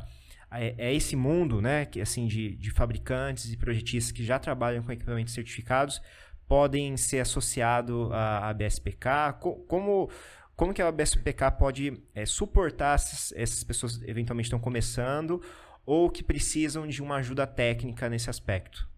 a, 0.51 0.59
a, 0.59 0.93
esse 0.93 1.17
mundo, 1.17 1.61
né, 1.61 1.85
que, 1.85 2.01
assim, 2.01 2.27
de, 2.27 2.55
de 2.57 2.71
fabricantes 2.71 3.53
e 3.53 3.57
projetistas 3.57 4.13
que 4.13 4.25
já 4.25 4.39
trabalham 4.39 4.83
com 4.83 4.93
equipamentos 4.93 5.35
certificados, 5.35 6.01
podem 6.49 6.97
ser 6.97 7.21
associados 7.21 8.11
à, 8.13 8.53
BSPK? 8.53 9.39
Como, 9.69 10.11
como 10.55 10.73
que 10.73 10.83
a 10.83 10.91
BSPK 10.91 11.51
pode 11.59 12.03
é, 12.15 12.25
suportar 12.25 12.95
essas, 12.95 13.33
essas 13.37 13.65
pessoas 13.65 13.97
que 13.97 14.11
eventualmente 14.11 14.47
estão 14.47 14.59
começando 14.59 15.41
ou 15.85 16.11
que 16.11 16.23
precisam 16.23 16.87
de 16.87 17.03
uma 17.03 17.17
ajuda 17.17 17.47
técnica 17.47 18.09
nesse 18.09 18.29
aspecto? 18.29 18.89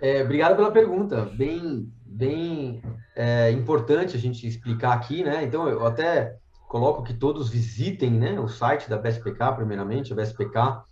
É, 0.00 0.22
obrigado 0.22 0.56
pela 0.56 0.70
pergunta, 0.70 1.26
bem, 1.26 1.92
bem 2.06 2.82
é, 3.14 3.50
importante 3.50 4.16
a 4.16 4.18
gente 4.18 4.46
explicar 4.46 4.94
aqui, 4.94 5.22
né? 5.22 5.44
Então 5.44 5.68
eu 5.68 5.86
até 5.86 6.38
coloco 6.66 7.02
que 7.02 7.12
todos 7.12 7.50
visitem, 7.50 8.12
né, 8.12 8.40
o 8.40 8.48
site 8.48 8.88
da 8.88 8.96
BSPK 8.96 9.52
primeiramente, 9.56 10.14
bspk.org.br, 10.14 10.84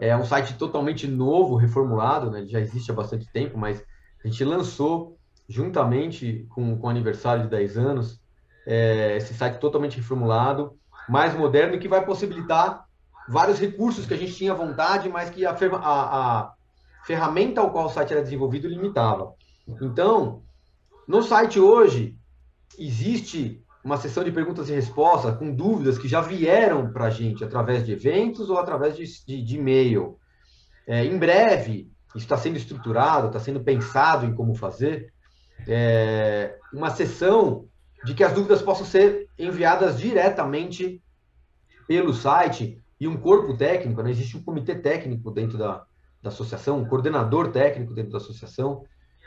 é 0.00 0.16
um 0.16 0.24
site 0.24 0.54
totalmente 0.54 1.06
novo, 1.06 1.56
reformulado, 1.56 2.30
né? 2.30 2.40
Ele 2.40 2.48
já 2.48 2.58
existe 2.58 2.90
há 2.90 2.94
bastante 2.94 3.30
tempo, 3.30 3.58
mas 3.58 3.84
a 4.24 4.26
gente 4.26 4.42
lançou 4.44 5.18
juntamente 5.46 6.46
com, 6.48 6.78
com 6.78 6.86
o 6.86 6.90
aniversário 6.90 7.44
de 7.44 7.50
10 7.50 7.76
anos 7.76 8.20
é, 8.66 9.16
esse 9.16 9.34
site 9.34 9.58
totalmente 9.58 9.96
reformulado, 9.96 10.78
mais 11.08 11.34
moderno, 11.34 11.78
que 11.78 11.88
vai 11.88 12.04
possibilitar 12.04 12.84
vários 13.28 13.58
recursos 13.58 14.06
que 14.06 14.14
a 14.14 14.16
gente 14.16 14.34
tinha 14.34 14.54
vontade, 14.54 15.08
mas 15.08 15.28
que 15.28 15.44
a, 15.44 15.50
a, 15.50 16.38
a 16.40 16.52
ferramenta 17.04 17.60
ao 17.60 17.70
qual 17.70 17.86
o 17.86 17.90
site 17.90 18.12
era 18.12 18.22
desenvolvido 18.22 18.68
limitava. 18.68 19.34
Então, 19.82 20.42
no 21.06 21.22
site 21.22 21.60
hoje, 21.60 22.16
existe 22.78 23.62
uma 23.82 23.96
sessão 23.96 24.22
de 24.22 24.30
perguntas 24.30 24.68
e 24.68 24.74
respostas 24.74 25.36
com 25.36 25.54
dúvidas 25.54 25.98
que 25.98 26.08
já 26.08 26.20
vieram 26.20 26.92
para 26.92 27.06
a 27.06 27.10
gente 27.10 27.42
através 27.42 27.84
de 27.84 27.92
eventos 27.92 28.50
ou 28.50 28.58
através 28.58 28.96
de, 28.96 29.04
de, 29.26 29.42
de 29.42 29.56
e-mail. 29.56 30.18
É, 30.86 31.04
em 31.04 31.18
breve, 31.18 31.90
isso 32.08 32.24
está 32.24 32.36
sendo 32.36 32.56
estruturado, 32.56 33.28
está 33.28 33.40
sendo 33.40 33.60
pensado 33.60 34.26
em 34.26 34.34
como 34.34 34.54
fazer, 34.54 35.12
é, 35.66 36.58
uma 36.72 36.90
sessão 36.90 37.66
de 38.04 38.14
que 38.14 38.24
as 38.24 38.32
dúvidas 38.32 38.62
possam 38.62 38.84
ser 38.84 39.28
enviadas 39.38 39.98
diretamente 39.98 41.02
pelo 41.86 42.12
site 42.12 42.82
e 42.98 43.08
um 43.08 43.16
corpo 43.16 43.56
técnico, 43.56 44.02
né? 44.02 44.10
existe 44.10 44.36
um 44.36 44.42
comitê 44.42 44.74
técnico 44.74 45.30
dentro 45.30 45.56
da, 45.56 45.84
da 46.22 46.28
associação, 46.28 46.78
um 46.78 46.84
coordenador 46.84 47.50
técnico 47.50 47.94
dentro 47.94 48.12
da 48.12 48.18
associação, 48.18 48.84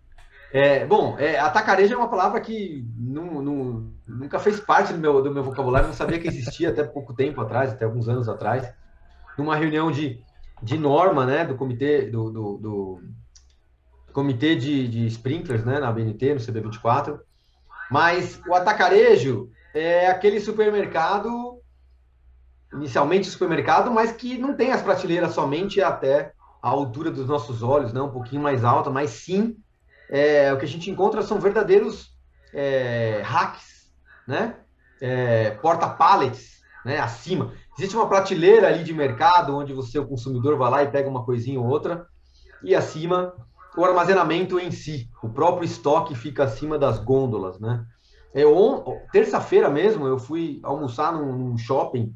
É, 0.52 0.84
bom, 0.84 1.16
é, 1.16 1.38
atacarejo 1.38 1.94
é 1.94 1.96
uma 1.96 2.10
palavra 2.10 2.40
que 2.40 2.84
não, 2.98 3.40
não, 3.40 3.92
nunca 4.04 4.36
fez 4.40 4.58
parte 4.58 4.92
do 4.92 4.98
meu, 4.98 5.22
do 5.22 5.32
meu 5.32 5.44
vocabulário, 5.44 5.86
não 5.86 5.94
sabia 5.94 6.18
que 6.18 6.26
existia 6.26 6.70
até 6.70 6.82
pouco 6.82 7.14
tempo 7.14 7.40
atrás, 7.40 7.70
até 7.70 7.84
alguns 7.84 8.08
anos 8.08 8.28
atrás, 8.28 8.68
numa 9.38 9.54
reunião 9.54 9.92
de, 9.92 10.20
de 10.60 10.76
norma, 10.76 11.24
né, 11.24 11.44
do 11.44 11.54
comitê, 11.54 12.02
do, 12.10 12.32
do, 12.32 12.58
do 12.58 13.02
comitê 14.12 14.56
de, 14.56 14.88
de 14.88 15.06
sprinklers, 15.06 15.64
né, 15.64 15.78
na 15.78 15.92
BNT, 15.92 16.34
no 16.34 16.40
CB24. 16.40 17.20
Mas 17.88 18.40
o 18.44 18.52
atacarejo 18.52 19.50
é 19.72 20.08
aquele 20.08 20.40
supermercado, 20.40 21.59
inicialmente 22.72 23.28
supermercado, 23.28 23.90
mas 23.90 24.12
que 24.12 24.38
não 24.38 24.54
tem 24.54 24.72
as 24.72 24.82
prateleiras 24.82 25.32
somente 25.32 25.82
até 25.82 26.32
a 26.62 26.68
altura 26.68 27.10
dos 27.10 27.26
nossos 27.26 27.62
olhos, 27.62 27.92
né? 27.92 28.00
um 28.00 28.10
pouquinho 28.10 28.42
mais 28.42 28.64
alta, 28.64 28.90
mas 28.90 29.10
sim 29.10 29.56
é, 30.08 30.52
o 30.52 30.58
que 30.58 30.64
a 30.64 30.68
gente 30.68 30.90
encontra 30.90 31.22
são 31.22 31.38
verdadeiros 31.38 32.10
é, 32.52 33.22
hacks, 33.24 33.90
né? 34.26 34.56
É, 35.00 35.52
porta-pallets, 35.52 36.60
né? 36.84 36.98
acima. 36.98 37.52
Existe 37.78 37.96
uma 37.96 38.08
prateleira 38.08 38.66
ali 38.66 38.84
de 38.84 38.92
mercado 38.92 39.56
onde 39.56 39.72
você, 39.72 39.98
o 39.98 40.06
consumidor, 40.06 40.58
vai 40.58 40.70
lá 40.70 40.82
e 40.82 40.90
pega 40.90 41.08
uma 41.08 41.24
coisinha 41.24 41.60
ou 41.60 41.66
outra, 41.66 42.06
e 42.62 42.74
acima 42.74 43.32
o 43.76 43.84
armazenamento 43.84 44.58
em 44.58 44.70
si, 44.70 45.08
o 45.22 45.28
próprio 45.28 45.64
estoque 45.64 46.14
fica 46.14 46.44
acima 46.44 46.78
das 46.78 46.98
gôndolas, 46.98 47.58
né? 47.60 47.84
É, 48.34 48.42
Terça-feira 49.12 49.68
mesmo 49.68 50.06
eu 50.06 50.18
fui 50.18 50.60
almoçar 50.62 51.12
num, 51.12 51.32
num, 51.32 51.58
shopping 51.58 52.14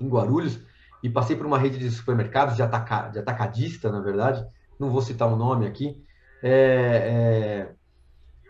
em 0.00 0.08
Guarulhos 0.08 0.60
e 1.02 1.08
passei 1.08 1.36
por 1.36 1.46
uma 1.46 1.58
rede 1.58 1.78
de 1.78 1.90
supermercados 1.90 2.56
de, 2.56 2.62
ataca, 2.62 3.08
de 3.08 3.18
atacadista, 3.18 3.90
na 3.90 4.00
verdade, 4.00 4.44
não 4.78 4.90
vou 4.90 5.02
citar 5.02 5.32
o 5.32 5.36
nome 5.36 5.66
aqui, 5.66 6.02
é, 6.42 6.50
é, 6.50 7.74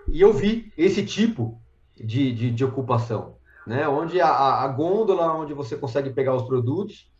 e 0.09 0.21
eu 0.21 0.33
vi 0.33 0.73
esse 0.77 1.05
tipo 1.05 1.61
de, 1.97 2.33
de, 2.33 2.51
de 2.51 2.65
ocupação, 2.65 3.37
né? 3.67 3.89
Onde 3.89 4.21
a, 4.21 4.29
a, 4.29 4.69
gôndola, 4.69 5.33
onde 5.35 5.55
você 5.55 5.77
consegue 5.77 6.11
pegar 6.11 6.35
os 6.35 6.43
produtos 6.43 7.11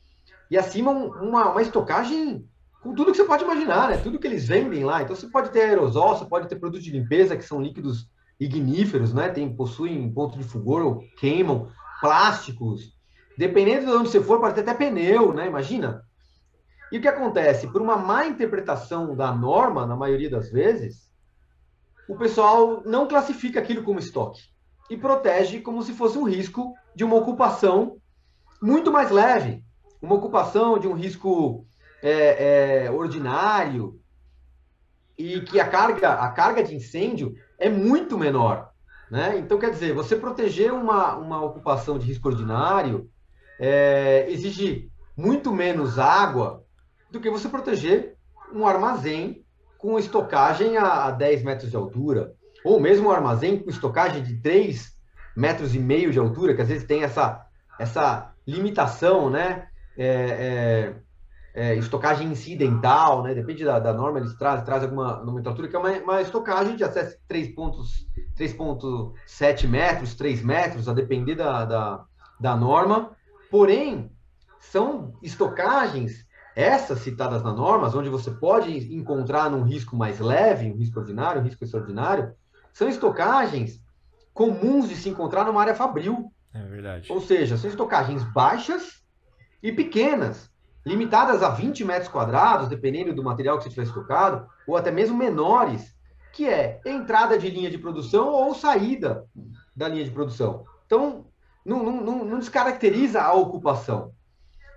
e 0.51 0.57
acima 0.57 0.91
uma, 0.91 1.51
uma 1.51 1.63
estocagem 1.63 2.49
com 2.83 2.95
tudo 2.95 3.11
que 3.11 3.17
você 3.17 3.25
pode 3.25 3.45
imaginar, 3.45 3.91
né? 3.91 3.97
Tudo 3.97 4.19
que 4.19 4.27
eles 4.27 4.47
vendem 4.47 4.85
lá. 4.85 5.03
Então 5.03 5.17
você 5.17 5.29
pode 5.29 5.51
ter 5.51 5.63
aerosol, 5.63 6.17
você 6.17 6.25
pode 6.25 6.49
ter 6.49 6.57
produtos 6.57 6.85
de 6.85 6.93
limpeza 6.93 7.37
que 7.37 7.45
são 7.45 7.61
líquidos 7.61 8.09
igníferos, 8.39 9.13
né? 9.13 9.29
Tem, 9.29 9.55
possuem 9.55 10.13
ponto 10.13 10.39
de 10.39 10.45
fulgor, 10.45 11.01
queimam, 11.19 11.69
plásticos. 12.01 12.96
Dependendo 13.37 13.87
de 13.87 13.93
onde 13.93 14.09
você 14.09 14.23
for, 14.23 14.41
pode 14.41 14.55
ter 14.55 14.63
até 14.63 14.75
pneu, 14.75 15.33
né? 15.35 15.47
Imagina. 15.47 16.03
E 16.91 16.99
o 16.99 17.01
que 17.01 17.09
acontece? 17.09 17.67
Por 17.67 17.83
uma 17.83 17.97
má 17.97 18.27
interpretação 18.27 19.15
da 19.15 19.35
norma, 19.35 19.87
na 19.87 19.97
maioria 19.97 20.31
das 20.31 20.51
vezes, 20.51 21.11
o 22.09 22.17
pessoal 22.17 22.83
não 22.85 23.09
classifica 23.09 23.61
aquilo 23.61 23.83
como 23.83 23.99
estoque 23.99 24.41
e 24.89 24.97
protege 24.97 25.61
como 25.61 25.83
se 25.83 25.93
fosse 25.93 26.17
um 26.17 26.25
risco 26.25 26.75
de 26.95 27.05
uma 27.05 27.17
ocupação 27.17 27.97
muito 28.63 28.93
mais 28.93 29.11
leve, 29.11 29.63
uma 30.01 30.15
ocupação 30.15 30.79
de 30.79 30.87
um 30.87 30.95
risco 30.95 31.67
é, 32.03 32.85
é, 32.87 32.91
ordinário 32.91 34.01
e 35.19 35.41
que 35.41 35.59
a 35.59 35.69
carga, 35.69 36.15
a 36.15 36.31
carga 36.31 36.63
de 36.63 36.75
incêndio 36.75 37.35
é 37.59 37.69
muito 37.69 38.17
menor. 38.17 38.71
Né? 39.11 39.39
Então, 39.39 39.59
quer 39.59 39.71
dizer, 39.71 39.93
você 39.93 40.17
proteger 40.17 40.73
uma, 40.73 41.17
uma 41.17 41.43
ocupação 41.45 41.99
de 41.99 42.07
risco 42.07 42.29
ordinário 42.29 43.11
é, 43.59 44.27
exige 44.29 44.91
muito 45.17 45.53
menos 45.53 45.99
água 45.99 46.63
do 47.11 47.21
que 47.21 47.31
você 47.31 47.49
proteger 47.49 48.17
um 48.53 48.67
armazém 48.67 49.45
com 49.79 49.99
estocagem 49.99 50.77
a, 50.77 51.07
a 51.07 51.11
10 51.11 51.43
metros 51.43 51.71
de 51.71 51.77
altura, 51.77 52.35
ou 52.65 52.81
mesmo 52.81 53.09
um 53.09 53.13
armazém 53.13 53.59
com 53.59 53.71
estocagem 53.71 54.23
de 54.23 54.41
3 54.41 54.95
metros 55.37 55.75
e 55.75 55.79
meio 55.79 56.11
de 56.11 56.19
altura, 56.19 56.55
que 56.55 56.63
às 56.63 56.69
vezes 56.69 56.87
tem 56.87 57.03
essa, 57.03 57.45
essa 57.79 58.33
limitação, 58.47 59.29
né? 59.31 59.69
É, 59.99 60.07
é, 60.07 60.95
é, 61.55 61.75
estocagem 61.77 62.29
incidental, 62.29 63.23
né? 63.23 63.35
Depende 63.35 63.65
da, 63.65 63.79
da 63.79 63.93
norma, 63.93 64.19
eles 64.19 64.35
trazem, 64.35 64.65
trazem 64.65 64.89
alguma 64.89 65.23
nomenclatura, 65.25 65.69
que 65.69 65.77
é 65.77 65.79
uma, 65.79 65.91
uma 65.91 66.21
estocagem 66.21 66.77
de 66.77 66.85
até 66.85 67.17
3,7 67.29 69.67
metros, 69.67 70.15
3 70.15 70.43
metros, 70.43 70.89
a 70.89 70.93
depender 70.93 71.35
da, 71.35 71.65
da, 71.65 72.05
da 72.39 72.57
norma. 72.57 73.16
Porém, 73.51 74.11
são 74.59 75.15
estocagens, 75.23 76.27
essas 76.55 77.01
citadas 77.01 77.43
na 77.43 77.53
normas, 77.53 77.95
onde 77.95 78.09
você 78.09 78.31
pode 78.31 78.95
encontrar 78.95 79.51
num 79.51 79.63
risco 79.63 79.95
mais 79.95 80.19
leve, 80.19 80.71
um 80.71 80.77
risco 80.77 80.99
ordinário, 80.99 81.41
um 81.41 81.45
risco 81.45 81.63
extraordinário, 81.63 82.35
são 82.73 82.89
estocagens 82.89 83.81
comuns 84.33 84.89
de 84.89 84.97
se 84.97 85.09
encontrar 85.09 85.45
numa 85.45 85.61
área 85.61 85.75
fabril. 85.75 86.33
É 86.53 86.63
verdade. 86.63 87.13
Ou 87.13 87.21
seja, 87.21 87.57
são 87.57 87.69
estocagens 87.69 88.23
baixas 88.33 89.03
e 89.63 89.71
pequenas 89.71 90.51
limitadas 90.85 91.43
a 91.43 91.51
20 91.51 91.85
metros 91.85 92.09
quadrados, 92.09 92.69
dependendo 92.69 93.13
do 93.13 93.25
material 93.25 93.59
que 93.59 93.65
você 93.65 93.71
tiver 93.71 93.83
estocado, 93.83 94.47
ou 94.67 94.77
até 94.77 94.91
mesmo 94.91 95.17
menores, 95.17 95.95
que 96.33 96.47
é 96.47 96.81
entrada 96.87 97.39
de 97.39 97.51
linha 97.51 97.71
de 97.71 97.79
produção 97.79 98.29
ou 98.29 98.55
saída 98.55 99.25
da 99.75 99.89
linha 99.89 100.05
de 100.05 100.11
produção. 100.11 100.65
Então, 100.87 101.27
não, 101.67 102.01
não, 102.01 102.25
não 102.25 102.39
descaracteriza 102.39 103.21
a 103.21 103.33
ocupação. 103.35 104.13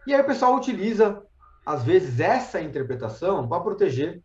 E 0.08 0.14
aí 0.14 0.22
o 0.22 0.26
pessoal 0.26 0.56
utiliza, 0.56 1.22
às 1.66 1.84
vezes, 1.84 2.20
essa 2.20 2.62
interpretação 2.62 3.48
para 3.48 3.62
proteger 3.62 4.24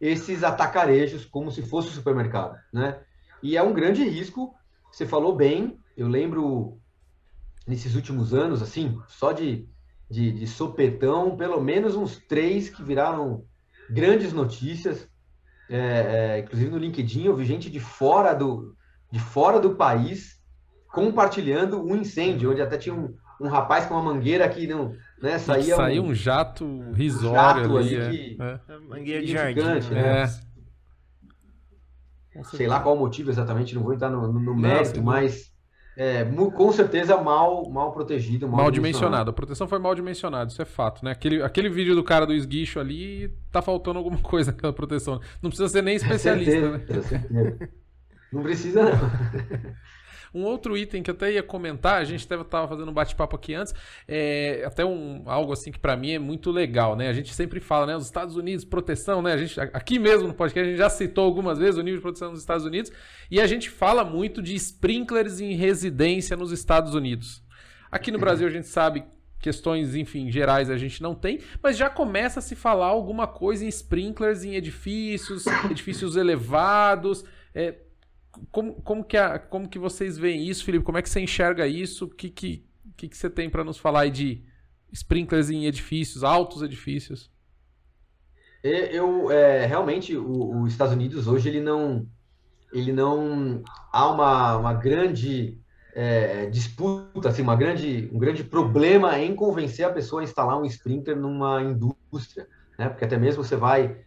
esses 0.00 0.44
atacarejos 0.44 1.24
como 1.24 1.50
se 1.50 1.62
fosse 1.62 1.88
o 1.88 1.92
supermercado, 1.92 2.56
né? 2.72 3.00
E 3.42 3.56
é 3.56 3.62
um 3.62 3.72
grande 3.72 4.08
risco, 4.08 4.54
você 4.90 5.06
falou 5.06 5.34
bem, 5.34 5.78
eu 5.96 6.08
lembro 6.08 6.78
nesses 7.66 7.94
últimos 7.94 8.32
anos, 8.32 8.62
assim, 8.62 8.98
só 9.08 9.32
de 9.32 9.68
de, 10.14 10.30
de 10.30 10.46
sopetão, 10.46 11.36
pelo 11.36 11.60
menos 11.60 11.96
uns 11.96 12.18
três 12.18 12.68
que 12.68 12.82
viraram 12.82 13.44
grandes 13.90 14.32
notícias. 14.32 15.08
É, 15.68 15.78
é, 15.78 16.38
inclusive 16.40 16.70
no 16.70 16.78
LinkedIn 16.78 17.24
eu 17.24 17.34
vi 17.34 17.44
gente 17.44 17.70
de 17.70 17.80
fora 17.80 18.34
do, 18.34 18.76
de 19.10 19.18
fora 19.18 19.58
do 19.58 19.76
país 19.76 20.38
compartilhando 20.94 21.82
um 21.84 21.96
incêndio, 21.96 22.52
onde 22.52 22.62
até 22.62 22.78
tinha 22.78 22.94
um, 22.94 23.12
um 23.40 23.48
rapaz 23.48 23.84
com 23.86 23.94
uma 23.94 24.02
mangueira 24.02 24.48
que 24.48 24.66
não 24.66 24.94
né, 25.20 25.38
saía 25.38 25.74
saiu 25.74 26.04
um, 26.04 26.08
um 26.08 26.14
jato 26.14 26.92
risório 26.92 27.62
um 27.62 27.82
jato 27.82 27.94
ali, 28.06 28.36
é. 28.40 28.60
é. 28.68 28.78
mangueira 28.78 29.26
de 29.26 29.32
jardim, 29.32 29.60
né? 29.90 30.22
É. 32.36 32.42
Sei 32.44 32.66
lá 32.66 32.80
qual 32.80 32.96
o 32.96 32.98
motivo 32.98 33.30
exatamente, 33.30 33.74
não 33.74 33.82
vou 33.82 33.92
entrar 33.92 34.10
no, 34.10 34.32
no 34.32 34.56
mérito, 34.56 35.02
mas 35.02 35.52
é, 35.96 36.24
com 36.24 36.72
certeza 36.72 37.16
mal, 37.16 37.70
mal 37.70 37.92
protegido. 37.92 38.48
Mal, 38.48 38.62
mal 38.62 38.70
dimensionado. 38.70 39.30
A 39.30 39.32
proteção 39.32 39.68
foi 39.68 39.78
mal 39.78 39.94
dimensionada, 39.94 40.50
isso 40.50 40.60
é 40.60 40.64
fato, 40.64 41.04
né? 41.04 41.12
Aquele, 41.12 41.42
aquele 41.42 41.68
vídeo 41.68 41.94
do 41.94 42.02
cara 42.02 42.26
do 42.26 42.32
esguicho 42.32 42.80
ali, 42.80 43.32
tá 43.52 43.62
faltando 43.62 43.98
alguma 43.98 44.18
coisa 44.22 44.50
naquela 44.50 44.72
proteção. 44.72 45.20
Não 45.40 45.50
precisa 45.50 45.68
ser 45.68 45.82
nem 45.82 45.94
especialista, 45.94 46.50
certeza, 46.50 47.26
né? 47.30 47.68
Não 48.32 48.42
precisa, 48.42 48.82
não. 48.82 48.90
Um 50.34 50.42
outro 50.42 50.76
item 50.76 51.02
que 51.02 51.10
eu 51.10 51.14
até 51.14 51.32
ia 51.32 51.42
comentar, 51.42 52.00
a 52.00 52.04
gente 52.04 52.20
estava 52.20 52.66
fazendo 52.66 52.90
um 52.90 52.92
bate-papo 52.92 53.36
aqui 53.36 53.54
antes, 53.54 53.72
é 54.08 54.64
até 54.66 54.84
um, 54.84 55.22
algo 55.26 55.52
assim 55.52 55.70
que 55.70 55.78
para 55.78 55.96
mim 55.96 56.10
é 56.10 56.18
muito 56.18 56.50
legal, 56.50 56.96
né? 56.96 57.08
A 57.08 57.12
gente 57.12 57.32
sempre 57.32 57.60
fala, 57.60 57.86
né? 57.86 57.96
Os 57.96 58.04
Estados 58.04 58.36
Unidos, 58.36 58.64
proteção, 58.64 59.22
né? 59.22 59.32
A 59.32 59.36
gente, 59.36 59.60
aqui 59.60 59.98
mesmo 59.98 60.26
no 60.26 60.34
podcast, 60.34 60.66
a 60.66 60.70
gente 60.70 60.78
já 60.78 60.90
citou 60.90 61.24
algumas 61.24 61.58
vezes 61.58 61.76
o 61.78 61.82
nível 61.82 61.98
de 61.98 62.02
proteção 62.02 62.30
nos 62.30 62.40
Estados 62.40 62.66
Unidos, 62.66 62.90
e 63.30 63.40
a 63.40 63.46
gente 63.46 63.70
fala 63.70 64.04
muito 64.04 64.42
de 64.42 64.54
sprinklers 64.56 65.40
em 65.40 65.54
residência 65.54 66.36
nos 66.36 66.50
Estados 66.50 66.94
Unidos. 66.94 67.42
Aqui 67.90 68.10
no 68.10 68.18
Brasil 68.18 68.46
a 68.46 68.50
gente 68.50 68.66
sabe 68.66 69.04
questões, 69.38 69.94
enfim, 69.94 70.30
gerais 70.30 70.70
a 70.70 70.78
gente 70.78 71.02
não 71.02 71.14
tem, 71.14 71.38
mas 71.62 71.76
já 71.76 71.90
começa 71.90 72.40
a 72.40 72.42
se 72.42 72.56
falar 72.56 72.86
alguma 72.86 73.26
coisa 73.26 73.64
em 73.64 73.68
sprinklers 73.68 74.42
em 74.42 74.54
edifícios, 74.54 75.44
edifícios 75.70 76.16
elevados. 76.16 77.24
É, 77.54 77.83
como, 78.50 78.74
como, 78.82 79.04
que 79.04 79.16
a, 79.16 79.38
como 79.38 79.68
que 79.68 79.78
vocês 79.78 80.18
veem 80.18 80.46
isso, 80.46 80.64
Felipe? 80.64 80.84
Como 80.84 80.98
é 80.98 81.02
que 81.02 81.08
você 81.08 81.20
enxerga 81.20 81.66
isso? 81.66 82.06
O 82.06 82.08
que, 82.08 82.30
que, 82.30 82.64
que, 82.96 83.08
que 83.08 83.16
você 83.16 83.30
tem 83.30 83.48
para 83.48 83.64
nos 83.64 83.78
falar 83.78 84.08
de 84.08 84.44
sprinklers 84.92 85.50
em 85.50 85.66
edifícios, 85.66 86.22
altos 86.22 86.62
edifícios? 86.62 87.30
Eu, 88.62 89.30
é, 89.30 89.66
realmente, 89.66 90.16
os 90.16 90.72
Estados 90.72 90.94
Unidos 90.94 91.26
hoje, 91.26 91.50
ele 91.50 91.60
não, 91.60 92.06
ele 92.72 92.92
não 92.92 93.62
há 93.92 94.08
uma, 94.08 94.56
uma 94.56 94.72
grande 94.72 95.60
é, 95.94 96.46
disputa, 96.46 97.28
assim, 97.28 97.42
uma 97.42 97.56
grande, 97.56 98.08
um 98.12 98.18
grande 98.18 98.42
problema 98.42 99.18
em 99.18 99.34
convencer 99.34 99.86
a 99.86 99.92
pessoa 99.92 100.22
a 100.22 100.24
instalar 100.24 100.58
um 100.58 100.64
sprinkler 100.64 101.16
numa 101.16 101.62
indústria, 101.62 102.48
né? 102.78 102.88
Porque 102.88 103.04
até 103.04 103.18
mesmo 103.18 103.44
você 103.44 103.54
vai 103.54 103.98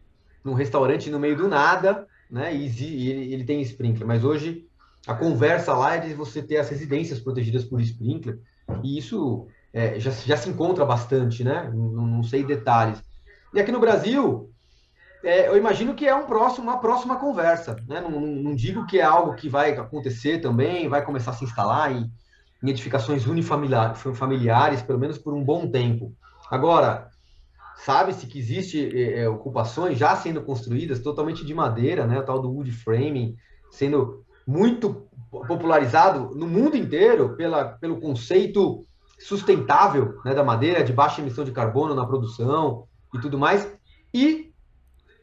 num 0.44 0.54
restaurante 0.54 1.10
no 1.10 1.20
meio 1.20 1.38
do 1.38 1.48
nada, 1.48 2.08
né? 2.30 2.56
E, 2.56 2.66
ele, 3.10 3.34
ele 3.34 3.44
tem 3.44 3.62
sprinkler, 3.62 4.08
mas 4.08 4.24
hoje 4.24 4.66
a 5.06 5.14
conversa 5.14 5.74
lá 5.74 5.96
é 5.96 6.00
de 6.00 6.14
você 6.14 6.42
ter 6.42 6.58
as 6.58 6.70
residências 6.70 7.20
protegidas 7.20 7.64
por 7.64 7.80
sprinkler, 7.82 8.40
e 8.84 8.98
isso 8.98 9.48
é, 9.74 10.00
já, 10.00 10.12
já 10.12 10.36
se 10.36 10.50
encontra 10.50 10.86
bastante, 10.86 11.44
né? 11.44 11.72
Não, 11.74 12.06
não 12.06 12.24
sei 12.24 12.44
detalhes. 12.44 13.02
E 13.54 13.60
aqui 13.60 13.72
no 13.72 13.80
Brasil, 13.80 14.52
é, 15.24 15.48
eu 15.48 15.58
imagino 15.58 15.96
que 15.96 16.08
é 16.08 16.16
um 16.16 16.26
próximo, 16.26 16.70
uma 16.70 16.80
próxima 16.80 17.16
conversa, 17.18 17.76
né? 17.88 18.02
Não, 18.02 18.20
não, 18.20 18.56
digo 18.56 18.86
que 18.86 19.00
é 19.00 19.04
algo 19.04 19.36
que 19.36 19.50
vai 19.50 19.72
acontecer 19.72 20.40
também, 20.40 20.90
vai 20.90 21.04
começar 21.04 21.32
a 21.32 21.34
se 21.34 21.46
instalar 21.46 21.92
em, 21.92 22.12
em 22.64 22.70
edificações 22.70 23.26
unifamiliares, 23.26 24.82
pelo 24.82 25.00
menos 25.00 25.18
por 25.18 25.34
um 25.34 25.44
bom 25.44 25.70
tempo. 25.70 26.14
Agora, 26.52 27.10
Sabe-se 27.78 28.26
que 28.26 28.40
existe 28.40 28.90
é, 28.94 29.22
é, 29.22 29.30
ocupações 29.30 29.98
já 29.98 30.16
sendo 30.16 30.42
construídas 30.42 31.00
totalmente 31.00 31.46
de 31.46 31.54
madeira, 31.54 32.08
né? 32.08 32.20
O 32.20 32.24
tal 32.24 32.42
do 32.42 32.52
wood 32.52 32.72
framing, 32.72 33.36
sendo 33.70 34.26
muito 34.46 35.08
popularizado 35.30 36.34
no 36.36 36.48
mundo 36.48 36.76
inteiro 36.76 37.36
pela, 37.36 37.66
pelo 37.66 38.00
conceito 38.00 38.86
sustentável 39.20 40.20
né, 40.24 40.34
da 40.34 40.44
madeira, 40.44 40.84
de 40.84 40.94
baixa 40.94 41.22
emissão 41.22 41.44
de 41.44 41.52
carbono 41.52 41.94
na 41.94 42.06
produção 42.06 42.88
e 43.14 43.20
tudo 43.20 43.38
mais, 43.38 43.68
e 44.14 44.52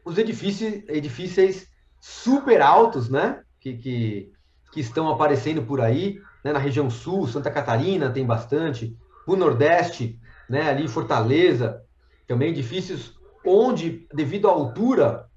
os 0.03 0.17
edifícios, 0.17 0.83
edifícios 0.87 1.65
super 1.99 2.61
altos, 2.61 3.09
né, 3.09 3.41
que, 3.59 3.73
que, 3.77 4.31
que 4.71 4.79
estão 4.79 5.09
aparecendo 5.09 5.63
por 5.63 5.81
aí, 5.81 6.19
né, 6.43 6.53
na 6.53 6.59
região 6.59 6.89
sul, 6.89 7.27
Santa 7.27 7.49
Catarina 7.49 8.11
tem 8.11 8.25
bastante, 8.25 8.95
no 9.27 9.35
Nordeste, 9.35 10.19
né, 10.47 10.69
ali 10.69 10.83
em 10.83 10.87
Fortaleza, 10.87 11.81
também 12.27 12.49
edifícios 12.49 13.17
onde, 13.45 14.07
devido 14.13 14.47
à 14.47 14.51
altura 14.51 15.27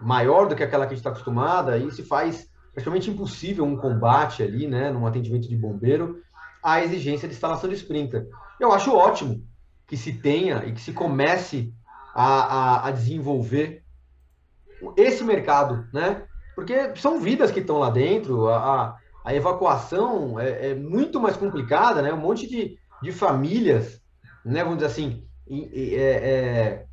maior 0.00 0.48
do 0.48 0.56
que 0.56 0.62
aquela 0.62 0.86
que 0.86 0.94
a 0.94 0.96
gente 0.96 1.00
está 1.00 1.10
acostumada, 1.10 1.72
aí 1.72 1.90
se 1.90 2.02
faz 2.02 2.48
praticamente 2.72 3.10
impossível 3.10 3.64
um 3.64 3.76
combate 3.76 4.42
ali, 4.42 4.66
né, 4.66 4.90
num 4.90 5.06
atendimento 5.06 5.48
de 5.48 5.56
bombeiro, 5.56 6.20
a 6.62 6.82
exigência 6.82 7.28
de 7.28 7.34
instalação 7.34 7.68
de 7.68 7.76
sprinkler. 7.76 8.26
Eu 8.58 8.72
acho 8.72 8.92
ótimo 8.92 9.46
que 9.86 9.96
se 9.96 10.14
tenha 10.14 10.64
e 10.64 10.72
que 10.72 10.80
se 10.80 10.92
comece 10.92 11.72
a, 12.14 12.24
a, 12.24 12.88
a 12.88 12.90
desenvolver 12.90 13.84
esse 14.96 15.22
mercado, 15.22 15.86
né? 15.92 16.26
Porque 16.54 16.94
são 16.96 17.20
vidas 17.20 17.50
que 17.50 17.60
estão 17.60 17.78
lá 17.78 17.90
dentro, 17.90 18.48
a, 18.48 18.96
a 19.24 19.34
evacuação 19.34 20.38
é, 20.38 20.70
é, 20.70 20.74
muito 20.74 21.20
mais 21.20 21.36
complicada, 21.36 22.00
né? 22.00 22.12
Um 22.12 22.20
monte 22.20 22.48
de, 22.48 22.78
de 23.02 23.12
famílias, 23.12 24.00
né? 24.44 24.62
Vamos 24.62 24.78
dizer 24.78 24.90
assim, 24.90 25.24
é, 25.50 25.94
é, 25.94 26.84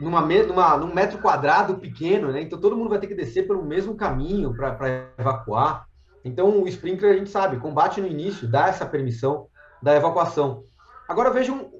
numa, 0.00 0.20
numa, 0.20 0.76
num 0.76 0.94
metro 0.94 1.18
quadrado 1.18 1.76
pequeno, 1.78 2.32
né? 2.32 2.42
Então 2.42 2.60
todo 2.60 2.76
mundo 2.76 2.90
vai 2.90 2.98
ter 2.98 3.06
que 3.06 3.14
descer 3.14 3.46
pelo 3.46 3.64
mesmo 3.64 3.94
caminho 3.94 4.54
para 4.54 5.08
evacuar. 5.18 5.86
Então 6.24 6.62
o 6.62 6.68
sprinkler 6.68 7.14
a 7.14 7.16
gente 7.18 7.30
sabe, 7.30 7.58
combate 7.58 8.00
no 8.00 8.06
início, 8.06 8.48
dá 8.48 8.68
essa 8.68 8.86
permissão 8.86 9.46
da 9.82 9.94
evacuação. 9.94 10.64
Agora 11.08 11.30
veja 11.30 11.52
um, 11.52 11.70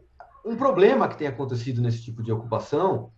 um 0.45 0.57
problema 0.57 1.09
que 1.09 1.17
tem 1.17 1.27
acontecido 1.27 1.81
nesse 1.81 2.03
tipo 2.03 2.23
de 2.23 2.31
ocupação, 2.31 3.11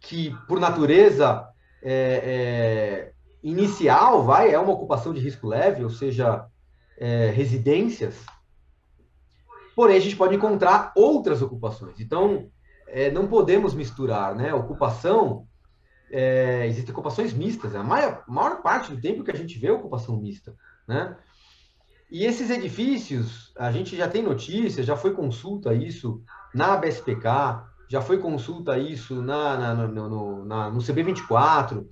que 0.00 0.36
por 0.48 0.58
natureza 0.58 1.46
é, 1.82 1.92
é, 2.24 3.12
inicial 3.42 4.24
vai 4.24 4.52
é 4.52 4.58
uma 4.58 4.72
ocupação 4.72 5.12
de 5.12 5.20
risco 5.20 5.46
leve, 5.46 5.84
ou 5.84 5.90
seja, 5.90 6.46
é, 6.98 7.30
residências. 7.30 8.24
Porém 9.74 9.96
a 9.96 10.00
gente 10.00 10.16
pode 10.16 10.34
encontrar 10.34 10.92
outras 10.94 11.42
ocupações. 11.42 12.00
Então 12.00 12.50
é, 12.86 13.10
não 13.10 13.26
podemos 13.26 13.74
misturar, 13.74 14.34
né? 14.34 14.52
Ocupação, 14.52 15.46
é, 16.10 16.66
existem 16.66 16.92
ocupações 16.92 17.32
mistas, 17.32 17.74
a 17.74 17.82
maior, 17.82 18.24
maior 18.26 18.62
parte 18.62 18.92
do 18.92 19.00
tempo 19.00 19.22
que 19.22 19.30
a 19.30 19.36
gente 19.36 19.58
vê 19.58 19.68
é 19.68 19.72
ocupação 19.72 20.16
mista, 20.16 20.54
né? 20.86 21.16
E 22.10 22.24
esses 22.24 22.50
edifícios, 22.50 23.52
a 23.56 23.70
gente 23.70 23.96
já 23.96 24.08
tem 24.08 24.20
notícias, 24.20 24.84
já 24.84 24.96
foi 24.96 25.14
consulta 25.14 25.72
isso 25.72 26.20
na 26.52 26.76
BSPK, 26.76 27.62
já 27.88 28.00
foi 28.00 28.18
consulta 28.18 28.76
isso 28.76 29.22
na, 29.22 29.56
na, 29.56 29.74
no, 29.86 30.08
no, 30.08 30.44
na, 30.44 30.70
no 30.70 30.80
CB24, 30.80 31.86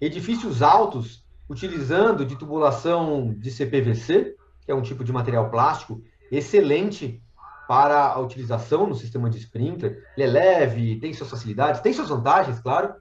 edifícios 0.00 0.62
altos 0.62 1.22
utilizando 1.50 2.24
de 2.24 2.36
tubulação 2.36 3.34
de 3.34 3.50
CPVC, 3.50 4.36
que 4.64 4.70
é 4.70 4.74
um 4.74 4.82
tipo 4.82 5.04
de 5.04 5.12
material 5.12 5.50
plástico 5.50 6.02
excelente 6.30 7.22
para 7.68 8.06
a 8.06 8.18
utilização 8.18 8.86
no 8.86 8.94
sistema 8.94 9.28
de 9.28 9.38
sprinkler. 9.38 10.02
Ele 10.16 10.26
é 10.26 10.30
leve, 10.30 11.00
tem 11.00 11.12
suas 11.12 11.30
facilidades, 11.30 11.80
tem 11.80 11.92
suas 11.92 12.08
vantagens, 12.08 12.60
claro. 12.60 12.94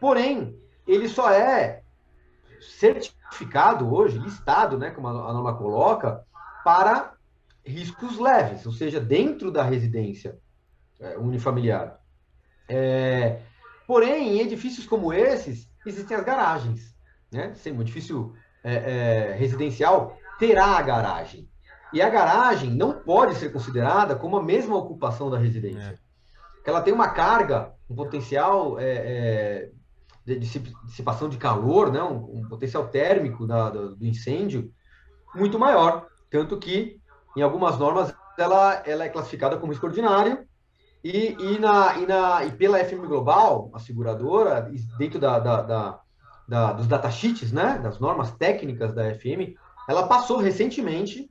Porém, 0.00 0.58
ele 0.86 1.08
só 1.08 1.30
é 1.30 1.82
certificado 2.60 3.92
hoje, 3.92 4.18
listado, 4.18 4.78
né, 4.78 4.90
como 4.90 5.08
a 5.08 5.32
norma 5.32 5.54
coloca, 5.54 6.24
para 6.64 7.14
riscos 7.64 8.18
leves, 8.18 8.66
ou 8.66 8.72
seja, 8.72 8.98
dentro 8.98 9.50
da 9.50 9.62
residência 9.62 10.38
é, 10.98 11.16
unifamiliar. 11.18 12.00
É, 12.68 13.40
porém, 13.86 14.36
em 14.36 14.40
edifícios 14.40 14.86
como 14.86 15.12
esses, 15.12 15.70
existem 15.86 16.16
as 16.16 16.24
garagens. 16.24 16.94
Né? 17.30 17.54
Se 17.54 17.70
um 17.70 17.80
edifício 17.80 18.34
é, 18.64 18.74
é, 18.74 19.32
residencial 19.34 20.16
terá 20.38 20.78
a 20.78 20.82
garagem. 20.82 21.48
E 21.92 22.02
a 22.02 22.08
garagem 22.10 22.70
não 22.70 22.92
pode 22.92 23.34
ser 23.36 23.50
considerada 23.50 24.14
como 24.14 24.36
a 24.36 24.42
mesma 24.42 24.76
ocupação 24.76 25.30
da 25.30 25.38
residência. 25.38 25.98
É. 26.64 26.70
Ela 26.70 26.82
tem 26.82 26.92
uma 26.92 27.08
carga, 27.08 27.72
um 27.88 27.94
potencial 27.94 28.78
é, 28.78 28.84
é, 28.84 29.70
de 30.26 30.38
dissipação 30.38 31.28
de 31.28 31.38
calor, 31.38 31.90
né? 31.90 32.02
um, 32.02 32.40
um 32.40 32.48
potencial 32.48 32.88
térmico 32.88 33.46
da, 33.46 33.70
do, 33.70 33.96
do, 33.96 34.06
incêndio 34.06 34.70
muito 35.34 35.58
maior. 35.58 36.06
Tanto 36.30 36.58
que, 36.58 37.00
em 37.34 37.40
algumas 37.40 37.78
normas, 37.78 38.14
ela, 38.38 38.82
ela 38.84 39.04
é 39.04 39.08
classificada 39.08 39.56
como 39.56 39.72
risco 39.72 39.86
ordinário. 39.86 40.46
E, 41.02 41.36
e, 41.38 41.58
na, 41.58 41.96
e, 41.96 42.06
na, 42.06 42.44
e 42.44 42.52
pela 42.52 42.84
FM 42.84 43.06
Global, 43.06 43.70
a 43.72 43.78
seguradora, 43.78 44.70
dentro 44.98 45.18
da, 45.18 45.38
da, 45.38 45.62
da, 45.62 46.00
da 46.46 46.72
dos 46.72 46.86
datasheets, 46.86 47.50
né? 47.50 47.78
das 47.78 47.98
normas 47.98 48.32
técnicas 48.32 48.92
da 48.92 49.14
FM, 49.14 49.56
ela 49.88 50.06
passou 50.06 50.36
recentemente 50.36 51.30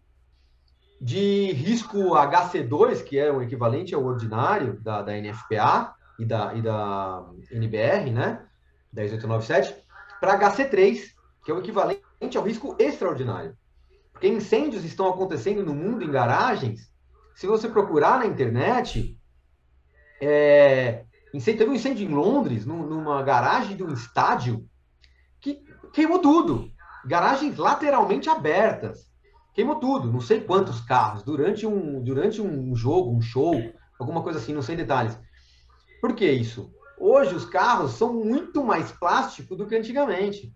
de 0.99 1.51
risco 1.51 2.15
HC2, 2.15 3.03
que 3.03 3.19
é 3.19 3.31
o 3.31 3.41
equivalente 3.41 3.93
ao 3.93 4.03
ordinário 4.03 4.79
da, 4.81 5.01
da 5.01 5.13
NFPA 5.13 5.93
e 6.17 6.25
da, 6.25 6.53
e 6.55 6.61
da 6.61 7.25
NBR, 7.51 8.11
né? 8.11 8.43
10897, 8.91 9.75
para 10.19 10.39
HC3, 10.39 10.99
que 11.45 11.51
é 11.51 11.53
o 11.53 11.59
equivalente 11.59 12.01
ao 12.35 12.43
risco 12.43 12.75
extraordinário. 12.79 13.55
Porque 14.11 14.27
incêndios 14.27 14.83
estão 14.83 15.07
acontecendo 15.07 15.63
no 15.63 15.75
mundo 15.75 16.03
em 16.03 16.09
garagens. 16.09 16.91
Se 17.35 17.45
você 17.45 17.69
procurar 17.69 18.19
na 18.19 18.25
internet, 18.25 19.15
é, 20.19 21.05
incêndio, 21.31 21.59
teve 21.59 21.71
um 21.71 21.75
incêndio 21.75 22.09
em 22.09 22.13
Londres, 22.13 22.65
numa 22.65 23.21
garagem 23.21 23.77
de 23.77 23.83
um 23.83 23.93
estádio, 23.93 24.67
que 25.39 25.63
queimou 25.93 26.17
tudo. 26.17 26.71
Garagens 27.05 27.57
lateralmente 27.57 28.27
abertas 28.27 29.06
queimou 29.57 29.77
tudo, 29.77 30.11
não 30.11 30.21
sei 30.21 30.41
quantos 30.41 30.81
carros, 30.81 31.23
durante 31.23 31.65
um, 31.65 31.99
durante 32.03 32.39
um 32.39 32.75
jogo, 32.75 33.09
um 33.09 33.19
show, 33.19 33.55
alguma 33.99 34.21
coisa 34.21 34.37
assim, 34.37 34.53
não 34.53 34.61
sei 34.61 34.75
detalhes. 34.75 35.19
Por 35.99 36.13
que 36.13 36.31
isso? 36.31 36.71
Hoje 36.95 37.33
os 37.33 37.43
carros 37.43 37.93
são 37.93 38.13
muito 38.13 38.63
mais 38.63 38.91
plástico 38.91 39.55
do 39.55 39.65
que 39.65 39.75
antigamente. 39.75 40.53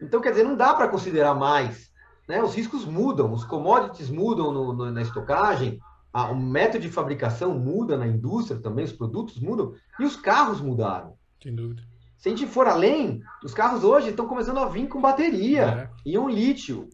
Então, 0.00 0.22
quer 0.22 0.30
dizer, 0.30 0.44
não 0.44 0.56
dá 0.56 0.72
para 0.72 0.88
considerar 0.88 1.34
mais. 1.34 1.90
Né? 2.26 2.42
Os 2.42 2.54
riscos 2.54 2.86
mudam, 2.86 3.34
os 3.34 3.44
commodities 3.44 4.08
mudam 4.08 4.50
no, 4.50 4.72
no, 4.72 4.90
na 4.90 5.02
estocagem, 5.02 5.78
a, 6.10 6.30
o 6.30 6.40
método 6.40 6.84
de 6.84 6.90
fabricação 6.90 7.58
muda 7.58 7.98
na 7.98 8.06
indústria 8.06 8.58
também, 8.58 8.86
os 8.86 8.92
produtos 8.92 9.38
mudam, 9.38 9.74
e 10.00 10.04
os 10.04 10.16
carros 10.16 10.62
mudaram. 10.62 11.18
Sem 11.42 11.54
dúvida. 11.54 11.82
Se 12.16 12.30
a 12.30 12.30
gente 12.30 12.46
for 12.46 12.66
além, 12.66 13.20
os 13.44 13.52
carros 13.52 13.84
hoje 13.84 14.08
estão 14.08 14.26
começando 14.26 14.58
a 14.58 14.68
vir 14.68 14.88
com 14.88 15.02
bateria, 15.02 15.90
é. 16.06 16.18
um 16.18 16.30
lítio 16.30 16.88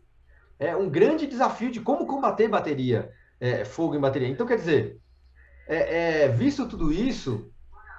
é 0.66 0.76
um 0.76 0.88
grande 0.88 1.26
desafio 1.26 1.70
de 1.70 1.80
como 1.80 2.06
combater 2.06 2.48
bateria, 2.48 3.10
é, 3.40 3.64
fogo 3.64 3.96
em 3.96 4.00
bateria. 4.00 4.28
Então, 4.28 4.46
quer 4.46 4.56
dizer, 4.56 4.98
é, 5.66 6.22
é, 6.22 6.28
visto 6.28 6.68
tudo 6.68 6.92
isso, 6.92 7.50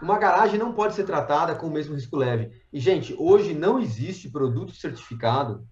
uma 0.01 0.17
garagem 0.17 0.57
não 0.57 0.73
pode 0.73 0.95
ser 0.95 1.03
tratada 1.03 1.55
com 1.55 1.67
o 1.67 1.71
mesmo 1.71 1.95
risco 1.95 2.15
leve. 2.15 2.51
E, 2.71 2.79
gente, 2.79 3.13
hoje 3.17 3.53
não 3.53 3.79
existe 3.79 4.29
produto 4.29 4.73
certificado, 4.73 5.67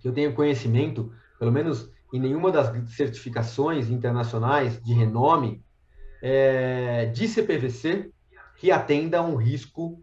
que 0.00 0.08
eu 0.08 0.12
tenha 0.12 0.32
conhecimento, 0.32 1.12
pelo 1.38 1.52
menos 1.52 1.90
em 2.12 2.18
nenhuma 2.18 2.50
das 2.50 2.70
certificações 2.90 3.88
internacionais 3.88 4.82
de 4.82 4.94
renome, 4.94 5.62
é, 6.22 7.06
de 7.06 7.28
CPVC, 7.28 8.10
que 8.56 8.72
atenda 8.72 9.18
a 9.18 9.22
um 9.22 9.36
risco 9.36 10.02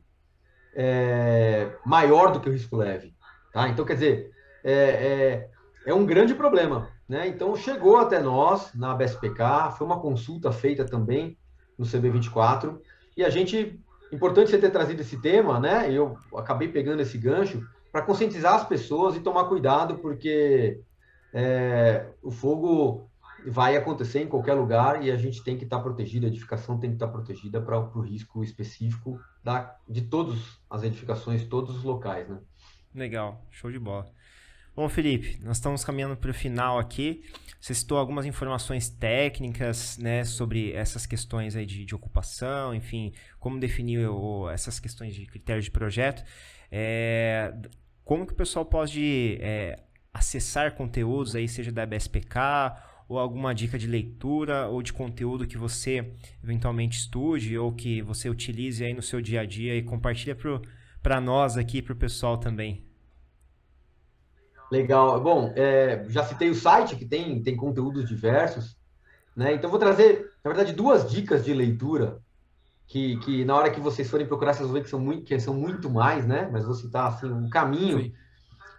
é, 0.76 1.76
maior 1.86 2.32
do 2.32 2.40
que 2.40 2.50
o 2.50 2.52
risco 2.54 2.78
leve. 2.78 3.14
Tá? 3.52 3.68
Então, 3.68 3.84
quer 3.84 3.96
dizer, 3.96 4.32
é, 4.64 4.74
é 4.74 5.53
é 5.86 5.94
um 5.94 6.06
grande 6.06 6.34
problema. 6.34 6.90
Né? 7.08 7.28
Então, 7.28 7.56
chegou 7.56 7.98
até 7.98 8.22
nós 8.22 8.74
na 8.74 8.94
BSPK, 8.94 9.74
foi 9.78 9.86
uma 9.86 10.00
consulta 10.00 10.52
feita 10.52 10.86
também 10.86 11.38
no 11.78 11.86
CB24, 11.86 12.80
e 13.16 13.24
a 13.24 13.30
gente, 13.30 13.80
importante 14.12 14.50
você 14.50 14.58
ter 14.58 14.70
trazido 14.70 15.02
esse 15.02 15.22
tema, 15.22 15.60
né? 15.60 15.92
Eu 15.92 16.18
acabei 16.36 16.68
pegando 16.68 17.02
esse 17.02 17.18
gancho 17.18 17.64
para 17.92 18.02
conscientizar 18.02 18.56
as 18.56 18.68
pessoas 18.68 19.16
e 19.16 19.20
tomar 19.20 19.46
cuidado, 19.46 20.00
porque 20.00 20.82
é, 21.32 22.08
o 22.24 22.32
fogo 22.32 23.08
vai 23.46 23.76
acontecer 23.76 24.22
em 24.22 24.28
qualquer 24.28 24.54
lugar 24.54 25.04
e 25.04 25.12
a 25.12 25.18
gente 25.18 25.44
tem 25.44 25.58
que 25.58 25.64
estar 25.64 25.78
tá 25.78 25.84
protegido, 25.84 26.26
a 26.26 26.30
edificação 26.30 26.80
tem 26.80 26.92
que 26.92 26.96
estar 26.96 27.08
tá 27.08 27.12
protegida 27.12 27.62
para 27.62 27.80
o 27.80 28.02
risco 28.02 28.44
específico 28.44 29.20
da, 29.44 29.76
de 29.88 30.02
todas 30.02 30.40
as 30.70 30.84
edificações, 30.84 31.46
todos 31.46 31.76
os 31.76 31.84
locais, 31.84 32.28
né? 32.28 32.40
Legal, 32.96 33.46
show 33.50 33.72
de 33.72 33.80
bola. 33.80 34.06
Bom, 34.76 34.90
Felipe, 34.90 35.38
nós 35.44 35.58
estamos 35.58 35.86
caminhando 35.86 36.18
para 36.18 36.32
o 36.32 36.34
final 36.34 36.80
aqui. 36.80 37.22
Você 37.62 37.76
citou 37.76 37.96
algumas 37.96 38.26
informações 38.26 38.90
técnicas, 38.90 40.00
né, 40.00 40.24
sobre 40.24 40.74
essas 40.74 41.06
questões 41.06 41.56
aí 41.56 41.64
de, 41.64 41.86
de 41.86 41.94
ocupação, 41.94 42.74
enfim, 42.74 43.14
como 43.40 43.60
definir 43.60 44.08
o, 44.10 44.50
essas 44.50 44.80
questões 44.80 45.14
de 45.14 45.28
critérios 45.28 45.66
de 45.66 45.72
projeto. 45.72 46.24
É, 46.72 47.54
como 48.04 48.26
que 48.26 48.34
o 48.34 48.36
pessoal 48.36 48.66
pode 48.66 49.38
é, 49.42 49.76
acessar 50.12 50.74
conteúdos 50.74 51.36
aí, 51.36 51.48
seja 51.48 51.72
da 51.72 51.86
BSPK 51.86 52.76
ou 53.08 53.20
alguma 53.20 53.54
dica 53.54 53.78
de 53.78 53.86
leitura 53.86 54.68
ou 54.70 54.82
de 54.82 54.92
conteúdo 54.92 55.46
que 55.46 55.58
você 55.58 56.14
eventualmente 56.44 56.98
estude 56.98 57.56
ou 57.60 57.72
que 57.72 58.02
você 58.02 58.28
utilize 58.28 58.84
aí 58.84 58.94
no 58.96 59.04
seu 59.04 59.22
dia 59.22 59.42
a 59.42 59.46
dia 59.46 59.76
e 59.76 59.84
compartilha 59.84 60.36
para 61.04 61.22
nós 61.22 61.58
aqui, 61.58 61.80
para 61.80 61.94
o 61.94 61.96
pessoal 61.96 62.40
também. 62.40 62.92
Legal. 64.72 65.20
Bom, 65.22 65.54
é, 65.56 66.06
já 66.10 66.24
citei 66.24 66.50
o 66.50 66.56
site 66.56 66.96
que 66.96 67.06
tem, 67.06 67.42
tem 67.42 67.56
conteúdos 67.56 68.08
diversos, 68.08 68.78
né? 69.36 69.54
Então 69.54 69.70
vou 69.70 69.80
trazer, 69.80 70.32
na 70.44 70.52
verdade, 70.52 70.74
duas 70.74 71.10
dicas 71.10 71.44
de 71.46 71.54
leitura 71.54 72.20
que, 72.88 73.18
que 73.18 73.46
na 73.46 73.56
hora 73.56 73.72
que 73.72 73.80
vocês 73.80 74.10
forem 74.10 74.28
procurar, 74.28 74.54
vocês 74.54 74.68
vão 74.68 74.76
ver 74.76 74.84
que 74.84 74.90
são 74.90 75.00
muito, 75.00 75.26
que 75.26 75.40
são 75.40 75.54
muito 75.54 75.90
mais, 75.90 76.26
né? 76.26 76.50
Mas 76.52 76.66
vou 76.66 76.76
citar 76.76 77.08
assim 77.08 77.32
um 77.32 77.50
caminho. 77.50 78.00
Sim. 78.00 78.14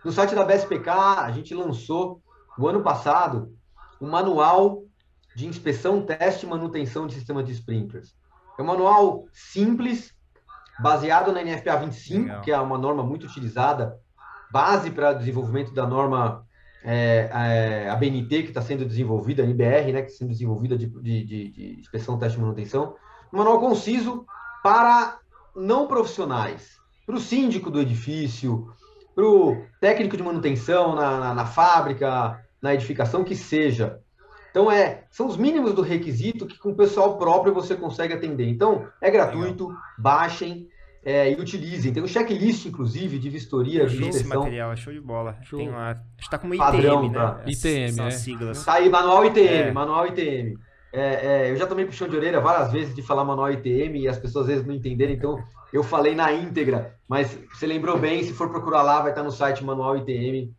No 0.04 0.12
site 0.12 0.34
da 0.34 0.44
BSPK, 0.44 0.90
a 0.90 1.30
gente 1.32 1.54
lançou 1.54 2.20
o 2.58 2.68
ano 2.68 2.82
passado 2.82 3.52
o 4.00 4.06
um 4.06 4.10
manual 4.10 4.82
de 5.34 5.46
inspeção, 5.46 6.02
teste 6.02 6.46
e 6.46 6.48
manutenção 6.48 7.06
de 7.06 7.14
sistemas 7.14 7.44
de 7.44 7.52
sprinklers. 7.52 8.14
É 8.58 8.62
um 8.62 8.66
manual 8.66 9.24
simples, 9.32 10.14
baseado 10.78 11.32
na 11.32 11.42
NFPA 11.42 11.76
25, 11.78 12.22
Legal. 12.22 12.40
que 12.42 12.52
é 12.52 12.58
uma 12.58 12.78
norma 12.78 13.02
muito 13.02 13.26
utilizada, 13.26 13.98
base 14.54 14.88
para 14.92 15.12
desenvolvimento 15.12 15.74
da 15.74 15.84
norma 15.84 16.46
é, 16.84 17.28
é, 17.32 17.90
a 17.90 17.96
BNT, 17.96 18.42
que 18.44 18.48
está 18.50 18.62
sendo 18.62 18.84
desenvolvida, 18.84 19.42
a 19.42 19.44
NBR, 19.44 19.92
né, 19.92 20.02
que 20.02 20.12
está 20.12 20.18
sendo 20.18 20.28
desenvolvida 20.30 20.78
de, 20.78 20.86
de, 20.86 21.24
de, 21.24 21.48
de 21.50 21.80
inspeção, 21.80 22.16
teste 22.16 22.38
e 22.38 22.40
manutenção. 22.40 22.94
Um 23.32 23.38
manual 23.38 23.58
conciso 23.58 24.24
para 24.62 25.18
não 25.56 25.88
profissionais, 25.88 26.76
para 27.04 27.16
o 27.16 27.20
síndico 27.20 27.68
do 27.68 27.80
edifício, 27.80 28.72
para 29.12 29.24
o 29.24 29.60
técnico 29.80 30.16
de 30.16 30.22
manutenção 30.22 30.94
na, 30.94 31.18
na, 31.18 31.34
na, 31.34 31.46
fábrica, 31.46 32.40
na 32.62 32.74
edificação, 32.74 33.24
que 33.24 33.34
seja. 33.34 33.98
Então, 34.52 34.70
é, 34.70 35.02
são 35.10 35.26
os 35.26 35.36
mínimos 35.36 35.74
do 35.74 35.82
requisito 35.82 36.46
que 36.46 36.58
com 36.58 36.70
o 36.70 36.76
pessoal 36.76 37.18
próprio 37.18 37.52
você 37.52 37.74
consegue 37.74 38.14
atender. 38.14 38.48
Então, 38.48 38.86
é 39.00 39.10
gratuito, 39.10 39.76
baixem 39.98 40.68
é, 41.04 41.30
e 41.30 41.34
utilizem. 41.34 41.92
Tem 41.92 42.02
um 42.02 42.06
checklist, 42.06 42.66
inclusive, 42.66 43.18
de 43.18 43.28
vistoria, 43.28 43.86
de 43.86 44.08
esse 44.08 44.24
material, 44.24 44.72
é 44.72 44.76
show 44.76 44.92
de 44.92 45.00
bola. 45.00 45.36
Show. 45.42 45.58
Tem 45.58 45.70
lá, 45.70 46.00
está 46.18 46.38
como 46.38 46.54
ITM, 46.54 46.64
Padrão, 46.64 47.08
né? 47.08 47.18
Tá. 47.18 47.42
ITM, 47.46 47.92
São 47.92 48.06
é. 48.06 48.10
siglas. 48.10 48.64
Tá 48.64 48.74
aí, 48.74 48.88
manual 48.88 49.24
ITM, 49.26 49.68
é. 49.68 49.72
manual 49.72 50.06
ITM. 50.06 50.56
É, 50.92 51.46
é, 51.46 51.50
eu 51.50 51.56
já 51.56 51.66
tomei 51.66 51.84
puxão 51.84 52.08
de 52.08 52.16
orelha 52.16 52.40
várias 52.40 52.70
vezes 52.72 52.94
de 52.94 53.02
falar 53.02 53.24
manual 53.24 53.52
ITM 53.52 53.98
e 53.98 54.08
as 54.08 54.16
pessoas 54.16 54.44
às 54.44 54.52
vezes 54.52 54.66
não 54.66 54.72
entenderem, 54.72 55.16
então 55.16 55.42
eu 55.72 55.82
falei 55.82 56.14
na 56.14 56.32
íntegra, 56.32 56.94
mas 57.08 57.36
você 57.52 57.66
lembrou 57.66 57.98
bem, 57.98 58.22
se 58.22 58.32
for 58.32 58.48
procurar 58.48 58.82
lá, 58.82 59.00
vai 59.00 59.10
estar 59.10 59.24
no 59.24 59.30
site 59.32 59.64
Manual 59.64 59.96
ITM. 59.96 60.54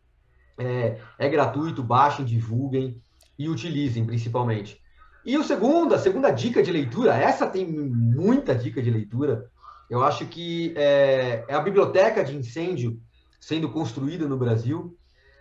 É, 0.58 0.98
é 1.18 1.30
gratuito, 1.30 1.82
baixem, 1.82 2.26
divulguem 2.26 3.02
e 3.39 3.48
utilizem 3.48 4.06
principalmente. 4.06 4.78
E 5.26 5.38
o 5.38 5.43
segundo, 5.43 5.96
a 5.96 6.00
segunda 6.00 6.30
dica 6.32 6.62
de 6.62 6.72
leitura, 6.72 7.16
essa 7.16 7.48
tem 7.48 7.66
muita 7.66 8.54
dica 8.54 8.82
de 8.82 8.91
leitura. 8.91 9.50
Eu 9.89 10.03
acho 10.03 10.25
que 10.25 10.73
é, 10.75 11.45
é 11.47 11.53
a 11.53 11.61
biblioteca 11.61 12.23
de 12.23 12.36
incêndio 12.36 12.99
sendo 13.39 13.69
construída 13.69 14.27
no 14.27 14.38
Brasil, 14.38 14.97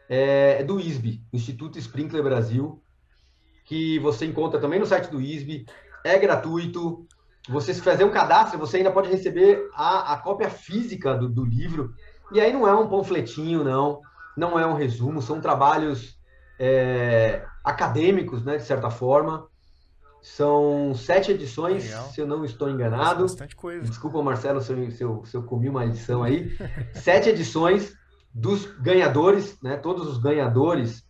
é, 0.08 0.62
do 0.62 0.78
ISB, 0.78 1.22
Instituto 1.32 1.78
Sprinkler 1.78 2.22
Brasil 2.22 2.82
que 3.64 3.98
você 3.98 4.26
encontra 4.26 4.60
também 4.60 4.78
no 4.78 4.86
site 4.86 5.10
do 5.10 5.20
ISB, 5.20 5.66
é 6.04 6.18
gratuito. 6.18 7.06
Você 7.48 7.74
se 7.74 7.82
fazer 7.82 8.04
um 8.04 8.10
cadastro, 8.10 8.58
você 8.58 8.78
ainda 8.78 8.90
pode 8.90 9.10
receber 9.10 9.68
a, 9.74 10.14
a 10.14 10.18
cópia 10.18 10.48
física 10.48 11.14
do, 11.14 11.28
do 11.28 11.44
livro. 11.44 11.92
E 12.32 12.40
aí 12.40 12.52
não 12.52 12.66
é 12.66 12.74
um 12.74 12.88
panfletinho, 12.88 13.64
não, 13.64 14.00
não 14.36 14.58
é 14.58 14.66
um 14.66 14.74
resumo, 14.74 15.20
são 15.20 15.40
trabalhos 15.40 16.18
é, 16.58 17.44
acadêmicos, 17.62 18.42
né, 18.44 18.56
de 18.56 18.64
certa 18.64 18.90
forma. 18.90 19.46
São 20.24 20.94
sete 20.94 21.32
edições, 21.32 21.84
Legal. 21.84 22.08
se 22.08 22.18
eu 22.18 22.26
não 22.26 22.46
estou 22.46 22.70
enganado. 22.70 23.20
Nossa, 23.20 23.34
bastante 23.34 23.54
coisa. 23.54 23.86
Desculpa, 23.86 24.22
Marcelo, 24.22 24.58
se 24.62 24.72
eu, 24.72 24.90
se 24.90 25.04
eu, 25.04 25.24
se 25.26 25.36
eu 25.36 25.42
comi 25.42 25.68
uma 25.68 25.84
edição 25.84 26.22
aí. 26.22 26.56
sete 26.94 27.28
edições 27.28 27.94
dos 28.32 28.64
ganhadores, 28.80 29.60
né? 29.62 29.76
Todos 29.76 30.08
os 30.08 30.16
ganhadores. 30.16 31.04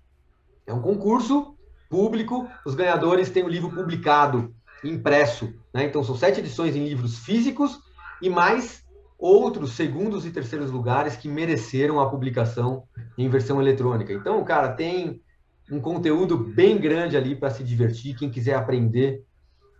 É 0.67 0.75
um 0.75 0.83
concurso 0.83 1.57
público. 1.89 2.49
Os 2.67 2.75
ganhadores 2.75 3.31
têm 3.31 3.45
o 3.45 3.49
livro 3.49 3.71
publicado, 3.71 4.53
impresso. 4.83 5.55
Né? 5.73 5.85
Então, 5.85 6.03
são 6.03 6.17
sete 6.17 6.41
edições 6.41 6.75
em 6.75 6.85
livros 6.85 7.21
físicos 7.21 7.79
e 8.21 8.29
mais 8.29 8.83
outros 9.17 9.75
segundos 9.75 10.27
e 10.27 10.33
terceiros 10.33 10.73
lugares 10.73 11.15
que 11.15 11.29
mereceram 11.29 12.01
a 12.01 12.11
publicação 12.11 12.83
em 13.17 13.29
versão 13.29 13.62
eletrônica. 13.62 14.12
Então, 14.12 14.43
cara, 14.43 14.73
tem 14.73 15.23
um 15.71 15.81
conteúdo 15.81 16.37
bem 16.37 16.79
grande 16.79 17.17
ali 17.17 17.35
para 17.35 17.51
se 17.51 17.65
divertir. 17.65 18.17
Quem 18.17 18.31
quiser 18.31 18.55
aprender 18.55 19.25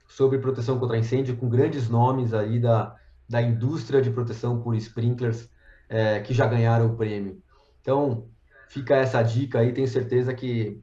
sobre 0.09 0.39
proteção 0.39 0.79
contra 0.79 0.99
incêndio, 0.99 1.37
com 1.37 1.49
grandes 1.49 1.89
nomes 1.89 2.33
aí 2.33 2.59
da, 2.59 2.95
da 3.29 3.43
indústria 3.43 4.01
de 4.01 4.11
proteção 4.11 4.61
por 4.61 4.75
sprinklers 4.77 5.49
é, 5.89 6.21
que 6.21 6.33
já 6.33 6.47
ganharam 6.47 6.87
o 6.87 6.97
prêmio. 6.97 7.43
Então, 7.81 8.29
fica 8.69 8.97
essa 8.97 9.23
dica 9.23 9.59
aí. 9.59 9.73
Tenho 9.73 9.89
certeza 9.89 10.33
que 10.33 10.83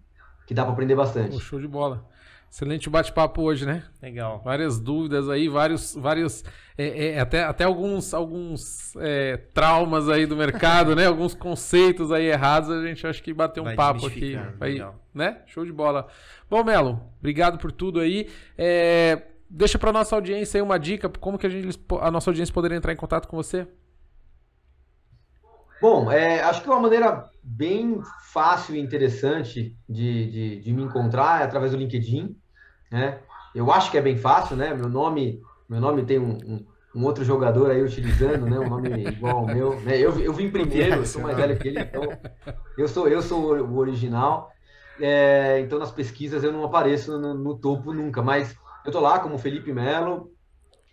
que 0.52 0.54
dá 0.54 0.64
para 0.64 0.74
aprender 0.74 0.95
bastante. 0.95 1.39
Show 1.39 1.62
de 1.62 1.68
bola. 1.68 2.06
Excelente 2.52 2.89
bate-papo 2.89 3.41
hoje, 3.43 3.66
né? 3.66 3.82
Legal. 4.02 4.41
Várias 4.43 4.78
dúvidas 4.78 5.30
aí, 5.30 5.47
vários, 5.47 5.95
vários 5.95 6.43
é, 6.78 7.14
é, 7.14 7.20
até, 7.22 7.43
até 7.43 7.64
alguns, 7.64 8.14
alguns 8.14 8.93
é, 8.97 9.38
traumas 9.54 10.10
aí 10.10 10.26
do 10.26 10.36
mercado, 10.36 10.93
né? 10.93 11.08
Alguns 11.08 11.34
conceitos 11.34 12.12
aí 12.12 12.26
errados, 12.26 12.70
a 12.70 12.86
gente 12.86 13.08
acho 13.08 13.24
que 13.24 13.34
bateu 13.34 13.64
um 13.64 13.68
Vai 13.68 13.76
papo 13.78 14.06
aqui. 14.06 14.38
Aí, 14.60 14.84
né? 15.14 15.38
Show 15.45 15.64
de 15.64 15.72
bola. 15.72 16.08
Bom, 16.49 16.62
Melo, 16.62 17.02
obrigado 17.20 17.58
por 17.58 17.72
tudo 17.72 18.02
aí. 18.02 18.30
É, 18.58 19.28
deixa 19.49 19.80
para 19.80 19.93
nossa 19.93 20.14
audiência 20.14 20.58
aí 20.58 20.62
uma 20.62 20.78
dica, 20.78 21.08
como 21.08 21.38
que 21.38 21.47
a, 21.47 21.49
gente, 21.49 21.80
a 22.02 22.12
nossa 22.12 22.30
audiência 22.30 22.54
poderia 22.54 22.76
entrar 22.76 22.91
em 22.91 22.97
contato 22.97 23.30
com 23.30 23.38
você? 23.38 23.66
Bom, 25.82 26.12
é, 26.12 26.41
acho 26.43 26.62
que 26.62 26.70
uma 26.70 26.80
maneira 26.80 27.28
bem 27.41 28.02
fácil 28.32 28.76
e 28.76 28.80
interessante 28.80 29.76
de, 29.89 30.32
de, 30.32 30.60
de, 30.62 30.74
me 30.74 30.84
encontrar 30.84 31.41
é 31.41 31.43
através 31.43 31.72
do 31.72 31.78
LinkedIn. 31.78 32.38
Né? 32.92 33.20
Eu 33.56 33.72
acho 33.72 33.89
que 33.89 33.98
é 33.98 34.02
bem 34.02 34.18
fácil, 34.18 34.56
né? 34.56 34.74
Meu 34.74 34.89
nome, 34.89 35.42
meu 35.68 35.80
nome 35.80 36.04
tem 36.04 36.20
um, 36.20 36.34
um, 36.34 36.66
um 36.96 37.06
outro 37.06 37.24
jogador 37.24 37.72
aí 37.72 37.82
utilizando, 37.82 38.46
né? 38.46 38.60
Um 38.60 38.70
nome 38.70 39.08
igual 39.08 39.38
ao 39.38 39.46
meu. 39.46 39.80
Né? 39.82 39.98
Eu, 39.98 40.20
eu 40.20 40.34
vim 40.34 40.50
primeiro, 40.50 40.96
eu 40.98 41.06
sou 41.06 41.22
mais 41.22 41.38
velho 41.38 41.58
que 41.58 41.70
ele, 41.70 41.80
então 41.80 42.04
eu 42.78 42.88
sou, 42.88 43.08
eu 43.08 43.22
sou 43.22 43.58
o 43.58 43.78
original. 43.78 44.52
É, 45.00 45.60
então 45.62 45.80
nas 45.80 45.92
pesquisas 45.92 46.44
eu 46.44 46.52
não 46.52 46.64
apareço 46.64 47.18
no, 47.18 47.34
no 47.34 47.58
topo 47.58 47.94
nunca, 47.94 48.22
mas 48.22 48.56
eu 48.86 48.92
tô 48.92 49.00
lá 49.00 49.20
como 49.20 49.38
Felipe 49.38 49.72
Melo 49.72 50.32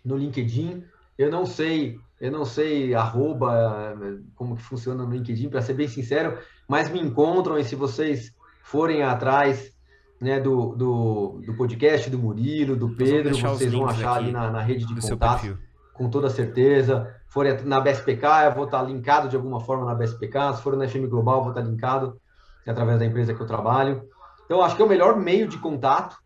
no 0.03 0.17
LinkedIn. 0.17 0.83
Eu 1.17 1.29
não 1.29 1.45
sei 1.45 1.99
eu 2.19 2.31
não 2.31 2.43
sei 2.43 2.93
arroba, 2.93 3.97
como 4.35 4.57
que 4.57 4.61
funciona 4.61 5.05
no 5.05 5.11
LinkedIn, 5.11 5.49
para 5.49 5.61
ser 5.61 5.73
bem 5.73 5.87
sincero, 5.87 6.37
mas 6.67 6.89
me 6.89 6.99
encontram 6.99 7.57
e 7.57 7.63
se 7.63 7.75
vocês 7.75 8.33
forem 8.61 9.03
atrás 9.03 9.73
né, 10.19 10.39
do, 10.39 10.75
do, 10.75 11.41
do 11.45 11.53
podcast 11.55 12.09
do 12.09 12.19
Murilo, 12.19 12.75
do 12.75 12.89
Pedro, 12.89 13.35
vocês 13.35 13.71
vão 13.71 13.87
achar 13.87 14.15
ali 14.15 14.31
na, 14.31 14.51
na 14.51 14.61
rede 14.61 14.85
de 14.85 15.01
contato, 15.01 15.57
com 15.93 16.09
toda 16.09 16.29
certeza. 16.29 17.15
Forem 17.27 17.61
na 17.63 17.79
BSPK, 17.79 18.25
eu 18.45 18.55
vou 18.55 18.65
estar 18.65 18.81
linkado 18.81 19.29
de 19.29 19.35
alguma 19.35 19.59
forma 19.59 19.85
na 19.85 19.95
BSPK. 19.95 20.55
Se 20.55 20.61
for 20.61 20.75
na 20.75 20.87
FM 20.87 21.07
Global, 21.07 21.37
eu 21.37 21.43
vou 21.43 21.51
estar 21.51 21.61
linkado 21.61 22.19
através 22.67 22.99
da 22.99 23.05
empresa 23.05 23.33
que 23.33 23.41
eu 23.41 23.47
trabalho. 23.47 24.03
Então, 24.45 24.61
acho 24.61 24.75
que 24.75 24.81
é 24.81 24.85
o 24.85 24.89
melhor 24.89 25.17
meio 25.17 25.47
de 25.47 25.57
contato. 25.57 26.17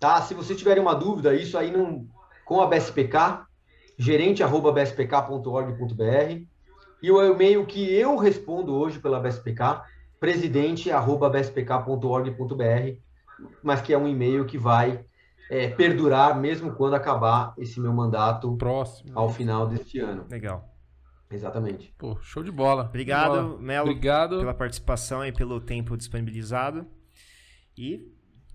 Tá? 0.00 0.20
Se 0.22 0.34
vocês 0.34 0.58
tiverem 0.58 0.82
uma 0.82 0.94
dúvida, 0.94 1.34
isso 1.34 1.58
aí 1.58 1.70
não, 1.70 2.06
com 2.44 2.60
a 2.60 2.66
BSPK, 2.66 3.44
gerente@bspk.org.br 3.98 6.42
e 7.02 7.10
o 7.10 7.20
e-mail 7.22 7.66
que 7.66 7.92
eu 7.92 8.16
respondo 8.16 8.74
hoje 8.74 8.98
pela 8.98 9.20
BSPK, 9.20 9.82
presidente@bspk.org.br, 10.18 12.98
mas 13.62 13.80
que 13.80 13.92
é 13.92 13.98
um 13.98 14.06
e-mail 14.06 14.44
que 14.44 14.58
vai 14.58 15.04
é, 15.50 15.68
perdurar 15.68 16.38
mesmo 16.38 16.72
quando 16.72 16.94
acabar 16.94 17.54
esse 17.56 17.80
meu 17.80 17.92
mandato 17.92 18.56
próximo 18.56 19.18
ao 19.18 19.30
final 19.30 19.66
deste 19.66 19.98
ano. 19.98 20.26
Legal. 20.30 20.68
Exatamente. 21.30 21.92
Pô, 21.98 22.16
show 22.22 22.42
de 22.42 22.50
bola. 22.50 22.84
Obrigado, 22.84 23.58
Melo, 23.58 23.90
Obrigado. 23.90 24.38
pela 24.38 24.54
participação 24.54 25.24
e 25.24 25.32
pelo 25.32 25.60
tempo 25.60 25.96
disponibilizado. 25.96 26.86
E 27.76 28.10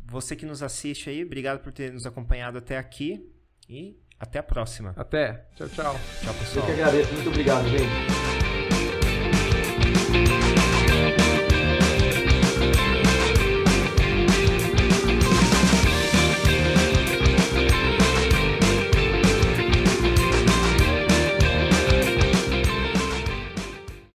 você 0.06 0.36
que 0.36 0.46
nos 0.46 0.64
assiste 0.64 1.10
aí, 1.10 1.24
obrigado 1.24 1.60
por 1.62 1.72
ter 1.72 1.94
nos 1.94 2.06
acompanhado 2.06 2.58
até 2.58 2.78
aqui. 2.78 3.30
E 3.70 3.98
até 4.20 4.40
a 4.40 4.44
próxima. 4.44 4.94
Até. 4.96 5.48
Tchau, 5.56 5.70
tchau. 5.70 5.96
Tchau, 6.22 6.34
pessoal. 6.34 6.68
Eu 6.68 6.76
que 6.76 6.82
agradeço. 6.82 7.14
Muito 7.14 7.30
obrigado, 7.30 7.68
gente. 7.68 8.33